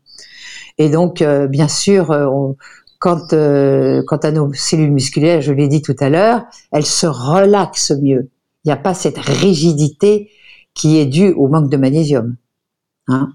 Et 0.79 0.91
donc, 0.91 1.23
euh, 1.23 1.49
bien 1.49 1.67
sûr, 1.67 2.11
on, 2.11 2.57
quand, 2.99 3.33
euh, 3.33 4.03
quant 4.07 4.17
à 4.17 4.31
nos 4.31 4.53
cellules 4.53 4.93
musculaires, 4.93 5.41
je 5.41 5.53
l'ai 5.53 5.69
dit 5.69 5.83
tout 5.83 5.97
à 6.01 6.09
l'heure, 6.09 6.45
elles 6.73 6.87
se 6.87 7.07
relaxent 7.07 7.93
mieux. 8.03 8.31
Il 8.65 8.69
n'y 8.69 8.73
a 8.73 8.77
pas 8.77 8.95
cette 8.95 9.19
rigidité 9.19 10.31
qui 10.75 10.99
est 10.99 11.07
due 11.07 11.33
au 11.33 11.49
manque 11.49 11.71
de 11.71 11.77
magnésium. 11.77 12.37
Hein. 13.09 13.33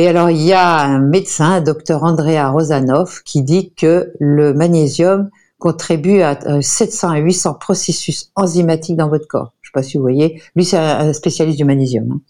Et 0.00 0.08
alors, 0.08 0.30
il 0.30 0.40
y 0.40 0.54
a 0.54 0.80
un 0.80 0.98
médecin, 0.98 1.60
docteur 1.60 2.04
Andrea 2.04 2.48
Rosanov, 2.50 3.22
qui 3.22 3.42
dit 3.42 3.74
que 3.74 4.14
le 4.18 4.54
magnésium 4.54 5.28
contribue 5.58 6.22
à 6.22 6.38
700 6.62 7.10
à 7.10 7.18
800 7.18 7.58
processus 7.60 8.32
enzymatiques 8.34 8.96
dans 8.96 9.10
votre 9.10 9.28
corps. 9.28 9.52
Je 9.60 9.66
ne 9.66 9.68
sais 9.68 9.72
pas 9.74 9.82
si 9.82 9.98
vous 9.98 10.02
voyez. 10.02 10.40
Lui, 10.56 10.64
c'est 10.64 10.78
un 10.78 11.12
spécialiste 11.12 11.58
du 11.58 11.66
magnésium. 11.66 12.12
Hein. 12.12 12.20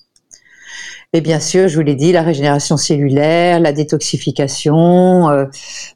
Et 1.13 1.21
bien 1.21 1.39
sûr, 1.39 1.69
je 1.69 1.77
vous 1.77 1.83
l'ai 1.83 1.95
dit, 1.95 2.11
la 2.11 2.23
régénération 2.23 2.77
cellulaire, 2.77 3.61
la 3.61 3.73
détoxification, 3.73 5.29
euh, 5.29 5.45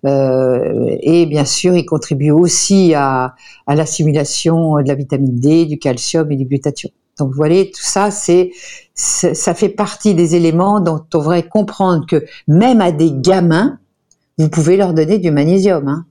euh, 0.06 0.96
et 1.00 1.26
bien 1.26 1.44
sûr, 1.44 1.74
il 1.74 1.84
contribue 1.84 2.30
aussi 2.30 2.94
à, 2.94 3.34
à 3.66 3.74
l'assimilation 3.74 4.76
de 4.80 4.86
la 4.86 4.94
vitamine 4.94 5.40
D, 5.40 5.66
du 5.66 5.80
calcium 5.80 6.30
et 6.30 6.36
du 6.36 6.44
glutathion. 6.44 6.90
Donc, 7.18 7.30
vous 7.30 7.36
voyez, 7.36 7.72
tout 7.72 7.82
ça, 7.82 8.12
c'est, 8.12 8.52
ça 8.94 9.54
fait 9.54 9.68
partie 9.68 10.14
des 10.14 10.36
éléments 10.36 10.80
dont 10.80 11.04
on 11.12 11.18
devrait 11.18 11.48
comprendre 11.48 12.06
que 12.06 12.24
même 12.46 12.80
à 12.80 12.92
des 12.92 13.12
gamins, 13.12 13.78
vous 14.38 14.48
pouvez 14.48 14.76
leur 14.76 14.94
donner 14.94 15.18
du 15.18 15.30
magnésium. 15.30 15.88
Hein 15.88 16.06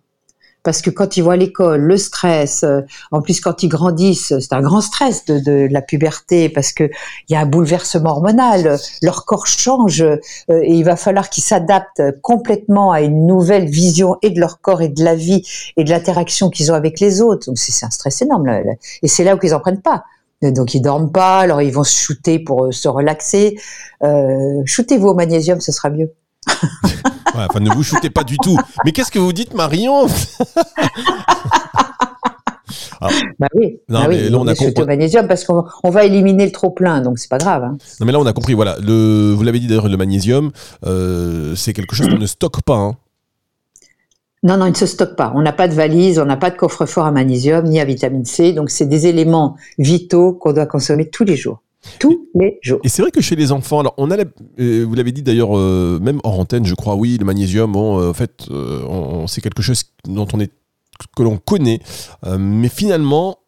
parce 0.63 0.81
que 0.81 0.89
quand 0.89 1.17
ils 1.17 1.21
voient 1.21 1.35
l'école, 1.35 1.81
le 1.81 1.97
stress, 1.97 2.63
euh, 2.63 2.81
en 3.11 3.21
plus 3.21 3.41
quand 3.41 3.63
ils 3.63 3.67
grandissent, 3.67 4.33
c'est 4.39 4.53
un 4.53 4.61
grand 4.61 4.81
stress 4.81 5.25
de, 5.25 5.39
de, 5.39 5.67
la 5.69 5.81
puberté 5.81 6.49
parce 6.49 6.71
que 6.71 6.85
il 7.27 7.33
y 7.33 7.35
a 7.35 7.41
un 7.41 7.45
bouleversement 7.45 8.11
hormonal, 8.11 8.79
leur 9.01 9.25
corps 9.25 9.45
change 9.45 10.01
euh, 10.01 10.17
et 10.49 10.73
il 10.73 10.83
va 10.83 10.95
falloir 10.95 11.29
qu'ils 11.29 11.43
s'adaptent 11.43 12.01
complètement 12.21 12.91
à 12.91 13.01
une 13.01 13.27
nouvelle 13.27 13.65
vision 13.65 14.17
et 14.21 14.29
de 14.29 14.39
leur 14.39 14.61
corps 14.61 14.81
et 14.81 14.89
de 14.89 15.03
la 15.03 15.15
vie 15.15 15.45
et 15.77 15.83
de 15.83 15.89
l'interaction 15.89 16.49
qu'ils 16.49 16.71
ont 16.71 16.75
avec 16.75 16.99
les 16.99 17.21
autres. 17.21 17.47
Donc 17.47 17.57
c'est 17.57 17.85
un 17.85 17.89
stress 17.89 18.21
énorme 18.21 18.47
et 19.01 19.07
c'est 19.07 19.23
là 19.23 19.35
où 19.35 19.39
ils 19.43 19.53
en 19.53 19.59
prennent 19.59 19.81
pas. 19.81 20.03
Donc 20.51 20.73
ils 20.73 20.81
dorment 20.81 21.12
pas, 21.12 21.39
alors 21.39 21.62
ils 21.62 21.71
vont 21.71 21.83
se 21.83 21.97
shooter 21.97 22.39
pour 22.39 22.65
euh, 22.65 22.71
se 22.71 22.88
relaxer. 22.88 23.57
Euh, 24.03 24.62
shootez-vous 24.65 25.09
au 25.09 25.13
magnésium, 25.13 25.62
ce 25.62 25.71
sera 25.71 25.89
mieux. 25.89 26.12
enfin, 27.33 27.59
ne 27.59 27.73
vous 27.73 27.83
shootez 27.83 28.09
pas 28.09 28.23
du 28.23 28.38
tout. 28.38 28.57
Mais 28.85 28.91
qu'est-ce 28.91 29.12
que 29.12 29.19
vous 29.19 29.33
dites, 29.33 29.53
Marion? 29.53 30.07
Bah 33.39 33.47
oui, 33.55 33.79
non, 33.89 34.01
bah 34.01 34.07
mais 34.09 34.29
là, 34.29 34.38
on 34.38 34.47
a 34.47 34.55
compris. 34.55 34.85
magnésium 34.85 35.27
parce 35.27 35.43
qu'on 35.43 35.89
va 35.89 36.05
éliminer 36.05 36.45
le 36.45 36.51
trop 36.51 36.69
plein, 36.69 37.01
donc 37.01 37.19
c'est 37.19 37.29
pas 37.29 37.38
grave. 37.38 37.63
Hein. 37.63 37.77
Non, 38.00 38.05
mais 38.05 38.12
là 38.12 38.19
on 38.19 38.25
a 38.25 38.33
compris. 38.33 38.53
Voilà, 38.53 38.77
le, 38.81 39.33
vous 39.33 39.43
l'avez 39.43 39.59
dit 39.59 39.67
d'ailleurs, 39.67 39.89
le 39.89 39.97
magnésium, 39.97 40.51
euh, 40.85 41.55
c'est 41.55 41.73
quelque 41.73 41.95
chose 41.95 42.07
qu'on 42.07 42.17
ne 42.17 42.25
stocke 42.25 42.62
pas. 42.62 42.75
Hein. 42.75 42.95
Non, 44.43 44.57
non, 44.57 44.65
il 44.65 44.71
ne 44.71 44.75
se 44.75 44.85
stocke 44.85 45.15
pas. 45.15 45.31
On 45.35 45.41
n'a 45.41 45.53
pas 45.53 45.67
de 45.67 45.73
valise, 45.73 46.19
on 46.19 46.25
n'a 46.25 46.38
pas 46.38 46.51
de 46.51 46.57
coffre-fort 46.57 47.05
à 47.05 47.12
magnésium 47.12 47.65
ni 47.65 47.79
à 47.79 47.85
vitamine 47.85 48.25
C, 48.25 48.53
donc 48.53 48.69
c'est 48.69 48.88
des 48.88 49.07
éléments 49.07 49.55
vitaux 49.77 50.33
qu'on 50.33 50.53
doit 50.53 50.65
consommer 50.65 51.09
tous 51.09 51.23
les 51.23 51.35
jours 51.35 51.62
tous 52.00 52.29
les 52.35 52.59
jours. 52.62 52.79
Et 52.83 52.89
c'est 52.89 53.01
vrai 53.01 53.12
que 53.12 53.21
chez 53.21 53.35
les 53.35 53.51
enfants, 53.51 53.81
alors 53.81 53.93
on 53.97 54.09
a, 54.12 54.17
euh, 54.17 54.85
vous 54.88 54.95
l'avez 54.95 55.12
dit 55.12 55.21
d'ailleurs, 55.21 55.57
euh, 55.57 56.00
même 56.01 56.19
hors 56.23 56.39
antenne, 56.39 56.65
je 56.65 56.75
crois, 56.75 56.95
oui, 56.95 57.17
le 57.17 57.25
magnésium, 57.25 57.71
bon, 57.71 58.00
euh, 58.00 58.09
en 58.09 58.13
fait, 58.13 58.47
c'est 59.27 59.41
quelque 59.41 59.62
chose 59.62 59.83
dont 60.07 60.27
on 60.33 60.39
est, 60.39 60.51
que 61.15 61.23
l'on 61.23 61.38
connaît, 61.38 61.79
mais 62.38 62.69
finalement, 62.69 63.39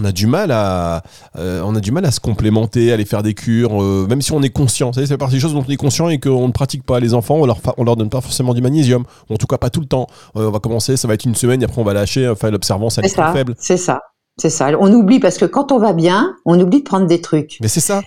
on 0.00 0.04
a 0.04 0.12
du 0.12 0.26
mal 0.26 0.50
à, 0.50 1.02
on 1.36 1.74
a 1.74 1.80
du 1.80 1.92
mal 1.92 2.04
à 2.04 2.10
se 2.10 2.20
complémenter, 2.20 2.90
à 2.90 2.94
aller 2.94 3.04
faire 3.04 3.22
des 3.22 3.34
cures, 3.34 3.80
même 4.08 4.22
si 4.22 4.32
on 4.32 4.42
est 4.42 4.50
conscient. 4.50 4.92
C'est 4.92 5.16
partie 5.18 5.34
des 5.34 5.40
choses 5.40 5.54
dont 5.54 5.64
on 5.66 5.70
est 5.70 5.76
conscient 5.76 6.08
et 6.08 6.18
qu'on 6.18 6.46
ne 6.46 6.52
pratique 6.52 6.84
pas. 6.84 7.00
Les 7.00 7.14
enfants, 7.14 7.36
on 7.36 7.46
leur, 7.46 7.58
on 7.76 7.84
leur 7.84 7.96
donne 7.96 8.10
pas 8.10 8.20
forcément 8.20 8.54
du 8.54 8.62
magnésium, 8.62 9.04
en 9.28 9.36
tout 9.36 9.46
cas 9.46 9.58
pas 9.58 9.70
tout 9.70 9.80
le 9.80 9.86
temps. 9.86 10.06
on 10.34 10.50
va 10.50 10.58
commencer, 10.58 10.96
ça 10.96 11.08
va 11.08 11.14
être 11.14 11.24
une 11.24 11.34
semaine, 11.34 11.62
et 11.62 11.64
après 11.64 11.80
on 11.80 11.84
va 11.84 11.94
lâcher, 11.94 12.28
enfin 12.28 12.50
l'observance 12.50 12.98
elle 12.98 13.04
est, 13.04 13.18
est 13.18 13.32
faible. 13.32 13.54
C'est 13.58 13.76
ça. 13.76 14.00
C'est 14.40 14.50
ça. 14.50 14.70
On 14.80 14.92
oublie 14.92 15.20
parce 15.20 15.36
que 15.36 15.44
quand 15.44 15.70
on 15.70 15.78
va 15.78 15.92
bien, 15.92 16.34
on 16.46 16.58
oublie 16.58 16.78
de 16.78 16.84
prendre 16.84 17.06
des 17.06 17.20
trucs. 17.20 17.58
Mais 17.60 17.68
c'est 17.68 17.80
ça. 17.80 18.00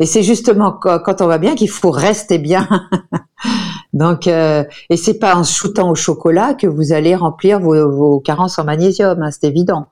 Et 0.00 0.06
c'est 0.06 0.22
justement 0.22 0.72
quand 0.72 1.20
on 1.20 1.26
va 1.26 1.38
bien 1.38 1.54
qu'il 1.56 1.68
faut 1.68 1.90
rester 1.90 2.38
bien. 2.38 2.68
Donc, 3.92 4.26
euh, 4.26 4.64
et 4.90 4.96
c'est 4.96 5.18
pas 5.18 5.34
en 5.34 5.44
shootant 5.44 5.90
au 5.90 5.94
chocolat 5.94 6.54
que 6.54 6.66
vous 6.66 6.92
allez 6.92 7.14
remplir 7.14 7.58
vos, 7.58 8.20
carences 8.20 8.58
en 8.58 8.64
magnésium. 8.64 9.20
Hein, 9.22 9.30
c'est 9.30 9.46
évident. 9.46 9.86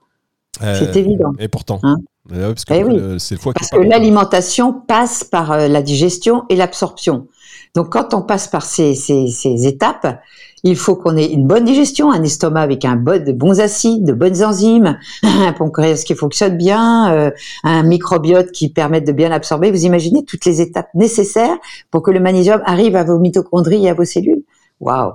Euh, 0.62 0.74
c'est 0.78 0.96
évident. 0.96 1.32
Et 1.38 1.48
pourtant. 1.48 1.80
Hein 1.82 1.96
parce 2.28 2.64
que, 2.64 2.74
eh 2.74 3.52
parce 3.54 3.70
que 3.70 3.80
l'alimentation 3.80 4.72
passe 4.72 5.24
par 5.24 5.52
euh, 5.52 5.68
la 5.68 5.82
digestion 5.82 6.44
et 6.48 6.56
l'absorption. 6.56 7.28
Donc, 7.74 7.90
quand 7.90 8.14
on 8.14 8.22
passe 8.22 8.48
par 8.48 8.64
ces, 8.64 8.94
ces, 8.94 9.28
ces 9.28 9.66
étapes, 9.66 10.20
il 10.64 10.76
faut 10.76 10.96
qu'on 10.96 11.16
ait 11.16 11.26
une 11.26 11.46
bonne 11.46 11.64
digestion, 11.64 12.10
un 12.10 12.22
estomac 12.22 12.62
avec 12.62 12.84
un 12.84 12.96
bon, 12.96 13.22
de 13.22 13.32
bons 13.32 13.60
acides, 13.60 14.04
de 14.04 14.12
bonnes 14.12 14.42
enzymes, 14.42 14.98
un 15.22 15.52
pancréas 15.52 16.02
qui 16.04 16.14
fonctionne 16.14 16.56
bien, 16.56 17.12
euh, 17.12 17.30
un 17.62 17.82
microbiote 17.82 18.50
qui 18.50 18.70
permette 18.70 19.06
de 19.06 19.12
bien 19.12 19.30
absorber. 19.30 19.70
Vous 19.70 19.84
imaginez 19.84 20.24
toutes 20.24 20.44
les 20.44 20.60
étapes 20.60 20.88
nécessaires 20.94 21.56
pour 21.90 22.02
que 22.02 22.10
le 22.10 22.20
magnésium 22.20 22.62
arrive 22.64 22.96
à 22.96 23.04
vos 23.04 23.18
mitochondries 23.18 23.86
et 23.86 23.90
à 23.90 23.94
vos 23.94 24.04
cellules? 24.04 24.42
Waouh 24.80 25.12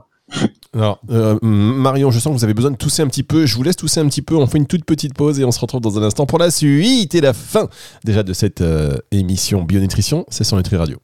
alors, 0.73 1.01
euh, 1.09 1.37
Marion, 1.41 2.11
je 2.11 2.19
sens 2.19 2.31
que 2.33 2.37
vous 2.37 2.43
avez 2.45 2.53
besoin 2.53 2.71
de 2.71 2.77
tousser 2.77 3.01
un 3.01 3.07
petit 3.07 3.23
peu. 3.23 3.45
Je 3.45 3.55
vous 3.55 3.63
laisse 3.63 3.75
tousser 3.75 3.99
un 3.99 4.07
petit 4.07 4.21
peu. 4.21 4.35
On 4.35 4.47
fait 4.47 4.57
une 4.57 4.67
toute 4.67 4.85
petite 4.85 5.13
pause 5.13 5.37
et 5.39 5.43
on 5.43 5.51
se 5.51 5.59
retrouve 5.59 5.81
dans 5.81 5.99
un 5.99 6.03
instant 6.03 6.25
pour 6.25 6.39
la 6.39 6.49
suite 6.49 7.13
et 7.13 7.19
la 7.19 7.33
fin 7.33 7.67
déjà 8.05 8.23
de 8.23 8.31
cette 8.31 8.61
euh, 8.61 8.95
émission 9.11 9.63
Bionutrition. 9.63 10.25
C'est 10.29 10.45
sur 10.45 10.55
Nutri 10.55 10.77
Radio. 10.77 10.97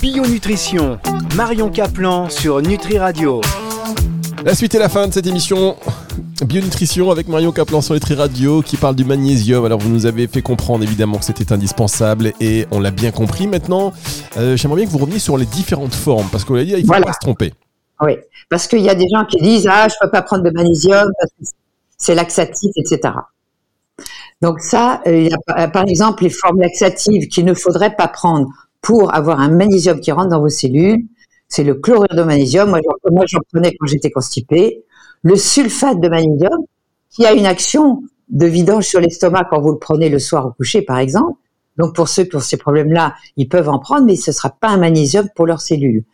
Bionutrition, 0.00 0.98
Marion 1.34 1.68
Caplan 1.68 2.28
sur 2.30 2.62
Nutri 2.62 2.98
Radio. 2.98 3.40
La 4.44 4.54
suite 4.54 4.74
et 4.76 4.78
la 4.78 4.88
fin 4.88 5.08
de 5.08 5.12
cette 5.12 5.26
émission 5.26 5.76
Bionutrition 6.46 7.10
avec 7.10 7.26
Marion 7.26 7.50
Caplan 7.50 7.80
sur 7.80 7.94
Nutri 7.94 8.14
Radio 8.14 8.62
qui 8.62 8.76
parle 8.76 8.94
du 8.94 9.04
magnésium. 9.04 9.64
Alors 9.64 9.80
vous 9.80 9.88
nous 9.88 10.06
avez 10.06 10.28
fait 10.28 10.42
comprendre 10.42 10.84
évidemment 10.84 11.18
que 11.18 11.24
c'était 11.24 11.52
indispensable 11.52 12.32
et 12.38 12.66
on 12.70 12.78
l'a 12.78 12.92
bien 12.92 13.10
compris. 13.10 13.48
Maintenant, 13.48 13.92
euh, 14.36 14.56
j'aimerais 14.56 14.76
bien 14.76 14.86
que 14.86 14.92
vous 14.92 14.98
reveniez 14.98 15.18
sur 15.18 15.36
les 15.38 15.46
différentes 15.46 15.94
formes 15.94 16.28
parce 16.30 16.44
qu'on 16.44 16.54
l'a 16.54 16.64
dit, 16.64 16.74
il 16.76 16.86
ne 16.86 16.94
faut 16.94 17.02
pas 17.02 17.12
se 17.12 17.18
tromper. 17.20 17.52
Oui, 18.00 18.12
parce 18.48 18.66
qu'il 18.66 18.80
y 18.80 18.88
a 18.88 18.94
des 18.94 19.08
gens 19.12 19.24
qui 19.24 19.38
disent 19.38 19.68
ah 19.70 19.88
je 19.88 19.94
peux 20.00 20.10
pas 20.10 20.22
prendre 20.22 20.42
de 20.42 20.50
magnésium 20.50 21.08
parce 21.18 21.30
que 21.32 21.56
c'est 21.96 22.14
laxatif, 22.14 22.70
etc. 22.76 23.14
Donc 24.42 24.60
ça, 24.60 25.00
euh, 25.06 25.28
a 25.48 25.68
par 25.68 25.88
exemple 25.88 26.24
les 26.24 26.30
formes 26.30 26.60
laxatives 26.60 27.28
qu'il 27.28 27.44
ne 27.44 27.54
faudrait 27.54 27.94
pas 27.94 28.08
prendre 28.08 28.48
pour 28.82 29.14
avoir 29.14 29.40
un 29.40 29.48
magnésium 29.48 29.98
qui 30.00 30.12
rentre 30.12 30.28
dans 30.28 30.40
vos 30.40 30.50
cellules, 30.50 31.04
c'est 31.48 31.64
le 31.64 31.74
chlorure 31.74 32.14
de 32.14 32.22
magnésium. 32.22 32.68
Moi, 32.68 32.80
j'en 33.26 33.38
prenais 33.52 33.74
quand 33.74 33.86
j'étais 33.86 34.10
constipée. 34.10 34.84
Le 35.22 35.36
sulfate 35.36 36.00
de 36.00 36.08
magnésium, 36.08 36.64
qui 37.10 37.24
a 37.24 37.32
une 37.32 37.46
action 37.46 38.02
de 38.28 38.46
vidange 38.46 38.84
sur 38.84 39.00
l'estomac 39.00 39.46
quand 39.48 39.60
vous 39.60 39.72
le 39.72 39.78
prenez 39.78 40.08
le 40.08 40.18
soir 40.18 40.46
au 40.46 40.50
coucher, 40.50 40.82
par 40.82 40.98
exemple. 40.98 41.38
Donc, 41.78 41.94
pour 41.94 42.08
ceux 42.08 42.24
qui 42.24 42.36
ont 42.36 42.40
ces 42.40 42.56
problèmes-là, 42.56 43.14
ils 43.36 43.48
peuvent 43.48 43.68
en 43.68 43.78
prendre, 43.78 44.06
mais 44.06 44.16
ce 44.16 44.30
ne 44.30 44.34
sera 44.34 44.50
pas 44.50 44.68
un 44.68 44.76
magnésium 44.76 45.28
pour 45.34 45.46
leurs 45.46 45.60
cellules. 45.60 46.04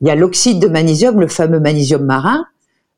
Il 0.00 0.08
y 0.08 0.10
a 0.10 0.14
l'oxyde 0.14 0.60
de 0.60 0.68
magnésium, 0.68 1.20
le 1.20 1.28
fameux 1.28 1.60
magnésium 1.60 2.04
marin, 2.04 2.44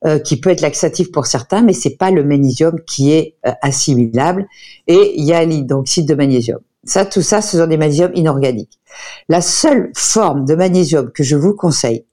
euh, 0.06 0.18
qui 0.18 0.40
peut 0.40 0.50
être 0.50 0.62
laxatif 0.62 1.12
pour 1.12 1.26
certains, 1.26 1.62
mais 1.62 1.74
c'est 1.74 1.96
pas 1.96 2.10
le 2.10 2.24
magnésium 2.24 2.80
qui 2.86 3.12
est 3.12 3.34
euh, 3.46 3.52
assimilable. 3.62 4.48
Et 4.86 5.14
il 5.16 5.24
y 5.24 5.32
a 5.32 5.44
l'oxyde 5.44 6.08
de 6.08 6.14
magnésium. 6.14 6.58
Ça, 6.84 7.04
tout 7.04 7.22
ça, 7.22 7.42
ce 7.42 7.58
sont 7.58 7.66
des 7.66 7.76
magnésiums 7.76 8.12
inorganiques. 8.14 8.80
La 9.28 9.42
seule 9.42 9.92
forme 9.94 10.46
de 10.46 10.54
magnésium 10.54 11.10
que 11.12 11.22
je 11.22 11.36
vous 11.36 11.54
conseille, 11.54 12.06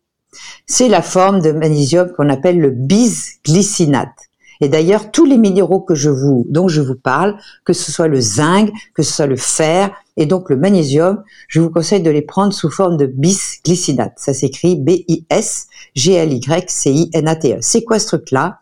c'est 0.65 0.89
la 0.89 1.01
forme 1.01 1.41
de 1.41 1.51
magnésium 1.51 2.11
qu'on 2.11 2.29
appelle 2.29 2.59
le 2.59 2.71
bisglycinate. 2.71 4.26
Et 4.61 4.69
d'ailleurs, 4.69 5.11
tous 5.11 5.25
les 5.25 5.37
minéraux 5.37 5.81
que 5.81 5.95
je 5.95 6.09
vous, 6.09 6.45
dont 6.49 6.67
je 6.67 6.81
vous 6.81 6.95
parle, 6.95 7.37
que 7.65 7.73
ce 7.73 7.91
soit 7.91 8.07
le 8.07 8.19
zinc, 8.19 8.71
que 8.93 9.03
ce 9.03 9.13
soit 9.13 9.27
le 9.27 9.35
fer 9.35 9.91
et 10.17 10.25
donc 10.25 10.49
le 10.49 10.57
magnésium, 10.57 11.23
je 11.47 11.61
vous 11.61 11.69
conseille 11.69 12.01
de 12.01 12.09
les 12.09 12.23
prendre 12.23 12.51
sous 12.51 12.71
forme 12.71 12.97
de 12.97 13.05
bisglycinate. 13.05 14.13
Ça 14.17 14.33
s'écrit 14.33 14.75
B-I-S-G-L-Y-C-I-N-A-T-E. 14.75 17.57
C'est 17.61 17.83
quoi 17.83 17.99
ce 17.99 18.07
truc-là? 18.07 18.61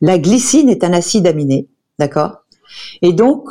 La 0.00 0.18
glycine 0.18 0.68
est 0.68 0.84
un 0.84 0.92
acide 0.92 1.26
aminé, 1.26 1.66
d'accord? 1.98 2.44
Et 3.02 3.12
donc, 3.12 3.48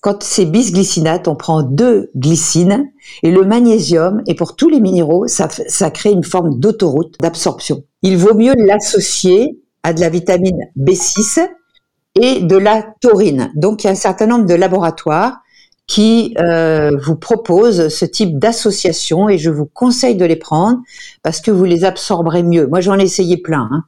quand 0.00 0.22
c'est 0.22 0.46
bisglycinate, 0.46 1.28
on 1.28 1.36
prend 1.36 1.62
deux 1.62 2.10
glycines 2.16 2.90
et 3.22 3.30
le 3.30 3.44
magnésium, 3.44 4.22
et 4.26 4.34
pour 4.34 4.56
tous 4.56 4.68
les 4.68 4.80
minéraux, 4.80 5.26
ça, 5.26 5.48
ça 5.50 5.90
crée 5.90 6.10
une 6.10 6.24
forme 6.24 6.58
d'autoroute 6.58 7.16
d'absorption. 7.20 7.84
Il 8.02 8.16
vaut 8.16 8.34
mieux 8.34 8.54
l'associer 8.56 9.60
à 9.82 9.92
de 9.92 10.00
la 10.00 10.08
vitamine 10.08 10.58
B6 10.78 11.48
et 12.20 12.40
de 12.40 12.56
la 12.56 12.84
taurine. 13.00 13.50
Donc 13.54 13.82
il 13.82 13.86
y 13.86 13.88
a 13.88 13.92
un 13.92 13.96
certain 13.96 14.26
nombre 14.26 14.46
de 14.46 14.54
laboratoires 14.54 15.40
qui 15.86 16.34
euh, 16.38 16.92
vous 17.02 17.16
proposent 17.16 17.88
ce 17.88 18.04
type 18.04 18.38
d'association 18.38 19.28
et 19.28 19.38
je 19.38 19.50
vous 19.50 19.66
conseille 19.66 20.14
de 20.14 20.24
les 20.24 20.36
prendre 20.36 20.78
parce 21.22 21.40
que 21.40 21.50
vous 21.50 21.64
les 21.64 21.84
absorberez 21.84 22.42
mieux. 22.42 22.66
Moi 22.66 22.80
j'en 22.80 22.98
ai 22.98 23.02
essayé 23.02 23.38
plein. 23.38 23.68
Hein. 23.72 23.84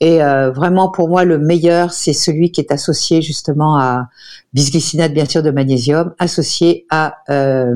Et 0.00 0.22
euh, 0.22 0.50
vraiment, 0.50 0.90
pour 0.90 1.08
moi, 1.08 1.24
le 1.24 1.38
meilleur, 1.38 1.92
c'est 1.92 2.14
celui 2.14 2.50
qui 2.50 2.60
est 2.62 2.72
associé 2.72 3.20
justement 3.20 3.76
à 3.76 4.08
bisglycinate, 4.54 5.12
bien 5.12 5.26
sûr, 5.26 5.42
de 5.42 5.50
magnésium, 5.50 6.14
associé 6.18 6.86
à 6.88 7.18
euh, 7.28 7.74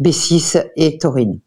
B6 0.00 0.66
et 0.76 0.96
taurine. 0.96 1.40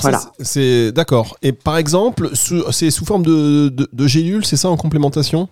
Voilà. 0.00 0.20
C'est 0.40 0.92
d'accord. 0.92 1.36
Et 1.42 1.52
par 1.52 1.76
exemple, 1.76 2.30
c'est 2.34 2.90
sous 2.90 3.04
forme 3.04 3.24
de, 3.24 3.68
de, 3.68 4.06
gélules, 4.06 4.44
c'est 4.44 4.56
ça 4.56 4.68
en 4.68 4.76
complémentation? 4.76 5.48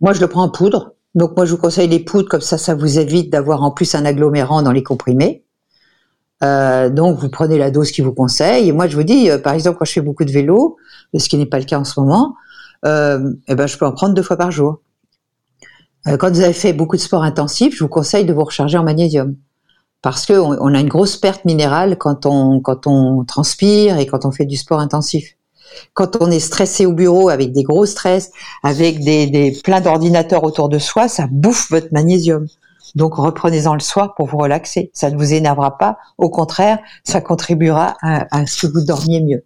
Moi, 0.00 0.12
je 0.12 0.20
le 0.20 0.28
prends 0.28 0.42
en 0.42 0.50
poudre. 0.50 0.94
Donc, 1.14 1.36
moi, 1.36 1.44
je 1.44 1.52
vous 1.52 1.58
conseille 1.58 1.88
les 1.88 2.00
poudres, 2.00 2.28
comme 2.28 2.40
ça, 2.40 2.58
ça 2.58 2.74
vous 2.74 2.98
évite 2.98 3.30
d'avoir 3.30 3.62
en 3.62 3.70
plus 3.70 3.94
un 3.94 4.04
agglomérant 4.04 4.62
dans 4.62 4.72
les 4.72 4.82
comprimés. 4.82 5.44
Euh, 6.42 6.88
donc, 6.88 7.18
vous 7.18 7.28
prenez 7.28 7.58
la 7.58 7.70
dose 7.70 7.90
qui 7.90 8.00
vous 8.00 8.12
conseille. 8.12 8.68
Et 8.68 8.72
moi, 8.72 8.86
je 8.86 8.96
vous 8.96 9.02
dis, 9.02 9.28
par 9.42 9.54
exemple, 9.54 9.78
quand 9.78 9.84
je 9.84 9.92
fais 9.92 10.00
beaucoup 10.00 10.24
de 10.24 10.32
vélo, 10.32 10.76
ce 11.16 11.28
qui 11.28 11.36
n'est 11.36 11.46
pas 11.46 11.58
le 11.58 11.64
cas 11.64 11.78
en 11.78 11.84
ce 11.84 11.98
moment, 11.98 12.34
euh, 12.86 13.32
eh 13.48 13.54
ben, 13.54 13.66
je 13.66 13.76
peux 13.76 13.86
en 13.86 13.92
prendre 13.92 14.14
deux 14.14 14.22
fois 14.22 14.36
par 14.36 14.50
jour. 14.50 14.80
Euh, 16.06 16.16
quand 16.16 16.30
vous 16.30 16.40
avez 16.40 16.52
fait 16.52 16.72
beaucoup 16.72 16.96
de 16.96 17.00
sport 17.00 17.22
intensif, 17.22 17.74
je 17.76 17.84
vous 17.84 17.88
conseille 17.88 18.24
de 18.24 18.32
vous 18.32 18.44
recharger 18.44 18.78
en 18.78 18.84
magnésium. 18.84 19.36
Parce 20.02 20.24
que 20.24 20.32
on, 20.32 20.74
a 20.74 20.80
une 20.80 20.88
grosse 20.88 21.16
perte 21.16 21.44
minérale 21.44 21.98
quand 21.98 22.24
on, 22.24 22.60
quand 22.60 22.86
on 22.86 23.24
transpire 23.24 23.98
et 23.98 24.06
quand 24.06 24.24
on 24.24 24.30
fait 24.30 24.46
du 24.46 24.56
sport 24.56 24.80
intensif. 24.80 25.36
Quand 25.92 26.16
on 26.20 26.30
est 26.30 26.40
stressé 26.40 26.86
au 26.86 26.92
bureau 26.92 27.28
avec 27.28 27.52
des 27.52 27.62
gros 27.62 27.86
stress, 27.86 28.32
avec 28.62 29.04
des, 29.04 29.26
des 29.26 29.52
plein 29.62 29.80
d'ordinateurs 29.80 30.42
autour 30.44 30.68
de 30.68 30.78
soi, 30.78 31.06
ça 31.08 31.26
bouffe 31.30 31.70
votre 31.70 31.88
magnésium. 31.92 32.46
Donc 32.94 33.14
reprenez-en 33.14 33.74
le 33.74 33.80
soir 33.80 34.14
pour 34.14 34.26
vous 34.26 34.38
relaxer. 34.38 34.90
Ça 34.94 35.10
ne 35.10 35.16
vous 35.16 35.32
énervera 35.32 35.78
pas. 35.78 35.98
Au 36.18 36.30
contraire, 36.30 36.78
ça 37.04 37.20
contribuera 37.20 37.96
à 38.02 38.46
ce 38.46 38.66
que 38.66 38.72
vous 38.72 38.84
dormiez 38.84 39.20
mieux. 39.20 39.44